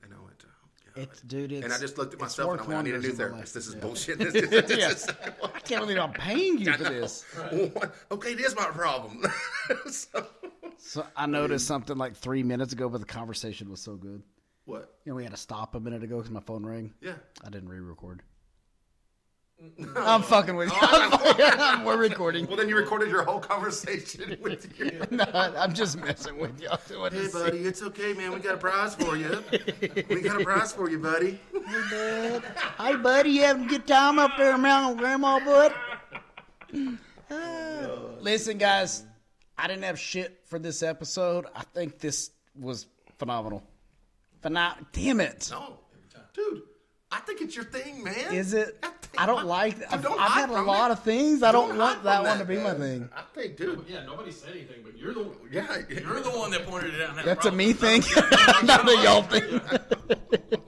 [0.00, 1.02] And I went, oh, God.
[1.02, 3.10] It's- dude, and I just looked at myself and I went, I need a new
[3.12, 3.52] therapist.
[3.52, 3.80] This is Yeah.
[3.80, 4.18] bullshit.
[4.20, 4.90] This, this, this, Yeah.
[4.90, 5.08] is-
[5.42, 7.24] I can't believe I'm paying you for this.
[8.12, 9.24] okay, it is my problem.
[9.90, 10.24] so,
[10.76, 14.22] So I noticed something like three minutes ago, but the conversation was so good.
[14.66, 14.98] what?
[15.04, 16.94] You know, we had to stop a minute ago because my phone rang.
[17.00, 17.14] Yeah.
[17.44, 18.22] I didn't re-record.
[19.96, 20.76] I'm fucking with you.
[20.80, 22.46] Oh, we're recording.
[22.46, 25.06] Well, then you recorded your whole conversation with your.
[25.10, 26.68] No, I'm just messing with you.
[26.88, 28.32] Hey, buddy, it's okay, man.
[28.32, 29.42] We got a prize for you.
[30.08, 31.40] We got a prize for you, buddy.
[31.90, 32.42] bud.
[32.78, 35.74] Hey, buddy, you having a good time up there around Grandma, bud?
[38.20, 39.04] Listen, guys,
[39.56, 41.46] I didn't have shit for this episode.
[41.54, 42.86] I think this was
[43.18, 43.62] phenomenal.
[44.42, 45.48] Phenom- Damn it.
[45.50, 45.78] No,
[46.32, 46.62] dude,
[47.10, 48.34] I think it's your thing, man.
[48.34, 48.78] Is it?
[48.82, 49.76] I I don't like.
[49.90, 50.94] I've, don't I've hide had a lot it.
[50.98, 51.42] of things.
[51.42, 53.08] I don't, Don't want hide that one to be my thing.
[53.16, 53.84] I think, dude.
[53.88, 57.08] Yeah, nobody said anything, but you're the Yeah, you're the one that pointed it out.
[57.10, 58.06] and had That's a me problems.
[58.12, 58.24] thing,
[58.66, 59.60] not a y'all thing.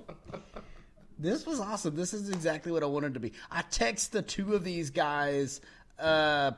[1.18, 1.94] this was awesome.
[1.94, 3.32] This is exactly what I wanted to be.
[3.50, 5.60] I text the two of these guys
[5.98, 6.52] uh,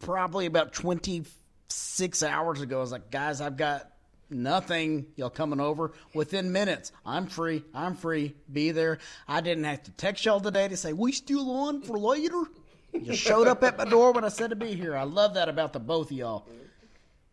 [0.00, 2.78] probably about 26 hours ago.
[2.78, 3.90] I was like, guys, I've got
[4.30, 5.06] nothing.
[5.16, 6.92] Y'all coming over within minutes.
[7.04, 7.64] I'm free.
[7.74, 8.34] I'm free.
[8.52, 8.98] Be there.
[9.28, 12.42] I didn't have to text y'all today to say, we still on for later.
[12.92, 14.96] You showed up at my door when I said to be here.
[14.96, 16.46] I love that about the both of y'all.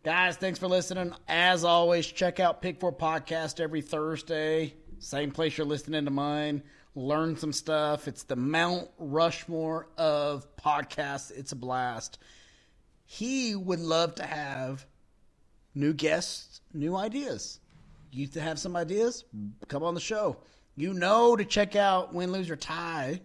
[0.04, 1.14] Guys, thanks for listening.
[1.28, 4.74] As always, check out Pick Four Podcast every Thursday.
[4.98, 6.62] Same place you're listening to mine.
[6.96, 8.08] Learn some stuff.
[8.08, 11.30] It's the Mount Rushmore of podcasts.
[11.30, 12.18] It's a blast.
[13.04, 14.84] He would love to have
[15.74, 17.60] new guests, new ideas.
[18.10, 19.24] You to have some ideas?
[19.68, 20.36] Come on the show.
[20.76, 23.20] You know to check out Win, Lose, or Tie.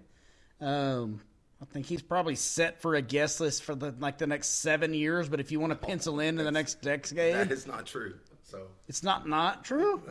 [0.61, 1.22] Um,
[1.61, 4.94] I think he's probably set for a guest list for the like the next seven
[4.94, 5.28] years.
[5.30, 8.15] But if you want to pencil in in the next That decade, is not true.
[8.44, 10.02] So, it's not not true.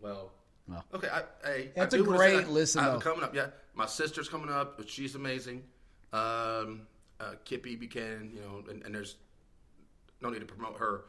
[0.00, 0.30] well,
[0.68, 0.84] Well.
[0.92, 1.08] okay.
[1.08, 3.34] I, hey, That's I a do wanna say great I- listen, I coming up.
[3.34, 4.80] Yeah, my sister's coming up.
[4.86, 5.62] She's amazing.
[6.12, 6.86] Um,
[7.18, 8.30] uh, Kippy Buchanan.
[8.34, 9.16] You know, and, and there's
[10.20, 11.04] no need to promote her.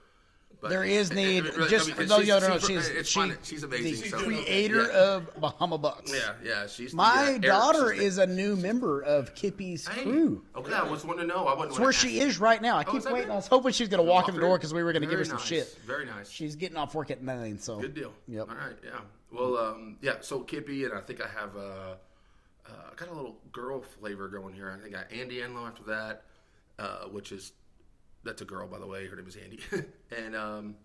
[0.62, 2.58] But There is it- need it really- just I mean, for those you don't know,
[2.58, 3.38] she's it's she, fun.
[3.44, 4.02] She's amazing.
[4.12, 4.98] the so- creator yeah.
[5.16, 6.14] of Bahama Bucks.
[6.14, 10.04] Yeah, yeah, she's the, My uh, daughter the- is a new member of Kippy's Hey,
[10.04, 10.42] crew.
[10.56, 11.48] Okay, I was wanting to know.
[11.48, 11.72] I wasn't.
[11.72, 12.78] That's where she is right now.
[12.78, 13.22] I Oh, keep waiting.
[13.28, 13.30] good?
[13.32, 15.10] I was hoping she's going to walk in the door because we were going to
[15.10, 15.46] give her some nice.
[15.46, 15.78] shit.
[15.86, 16.30] Very nice.
[16.30, 18.14] She's getting off work at nine, so Good deal.
[18.30, 18.50] Yep.
[18.50, 18.76] All right.
[18.86, 18.92] Yeah.
[19.34, 20.16] Well, um, yeah.
[20.22, 21.96] So Kippy and I think I have uh,
[22.70, 24.72] uh, got a little girl flavor going here.
[24.72, 26.24] I think I got Andy Enlow after that,
[26.80, 27.52] uh, which is
[28.24, 29.08] that's a girl by the way.
[29.08, 29.60] Her name is Andy.
[30.18, 30.76] and um,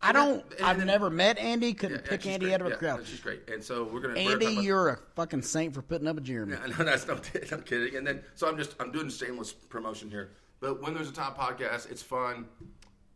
[0.00, 0.44] I don't.
[0.58, 1.74] and I've then- never met Andy.
[1.74, 2.54] Couldn't yeah, pick Andy great.
[2.54, 3.06] out of a Yeah, crowd.
[3.06, 3.48] She's great.
[3.48, 4.14] And so we're gonna.
[4.14, 6.56] we're Andy, about- you're a fucking saint for putting up with Jeremy.
[6.66, 7.14] Yeah, no, that's no,
[7.50, 7.96] no kidding.
[7.96, 10.30] And then, so I'm just, I'm doing shameless promotion here.
[10.60, 12.46] But when there's a top podcast, it's fun.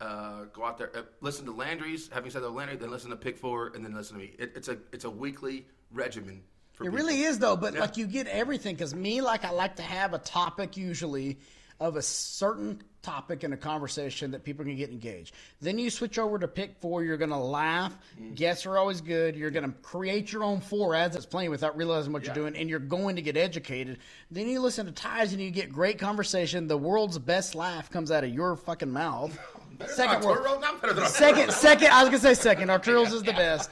[0.00, 2.08] Uh, go out there, uh, listen to Landry's.
[2.12, 4.34] Having said that, Landry, then listen to Pick Four, and then listen to me.
[4.38, 6.42] It, it's a, it's a weekly regimen.
[6.74, 6.98] For It people.
[6.98, 10.12] really is though, but like you get everything because me, like I like to have
[10.12, 11.38] a topic usually
[11.80, 15.32] of a certain topic in a conversation that people can get engaged.
[15.60, 17.04] Then you switch over to pick four.
[17.04, 17.96] You're gonna laugh.
[18.20, 18.34] Mm-hmm.
[18.34, 19.36] Guests are always good.
[19.36, 22.68] You're gonna create your own four ads that's playing without realizing what you're doing, and
[22.68, 23.98] you're going to get educated.
[24.30, 26.66] Then you listen to ties and you get great conversation.
[26.66, 29.38] The world's best laugh comes out of your fucking mouth.
[29.88, 30.62] Second world.
[30.62, 31.88] not better than Second, second.
[31.88, 32.70] I was gonna say second.
[32.70, 33.68] Arturo's is the best.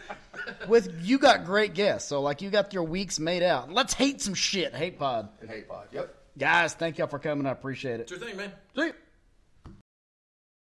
[0.68, 3.72] With you got great guests, so like you got your weeks made out.
[3.72, 4.74] Let's hate some shit.
[4.74, 5.88] Hate pod, And Hate Pod.
[5.92, 6.14] Yep.
[6.38, 6.74] Guys.
[6.74, 7.46] Thank y'all for coming.
[7.46, 8.10] I appreciate it.
[8.10, 8.52] Your thing, man.
[8.76, 8.92] See ya.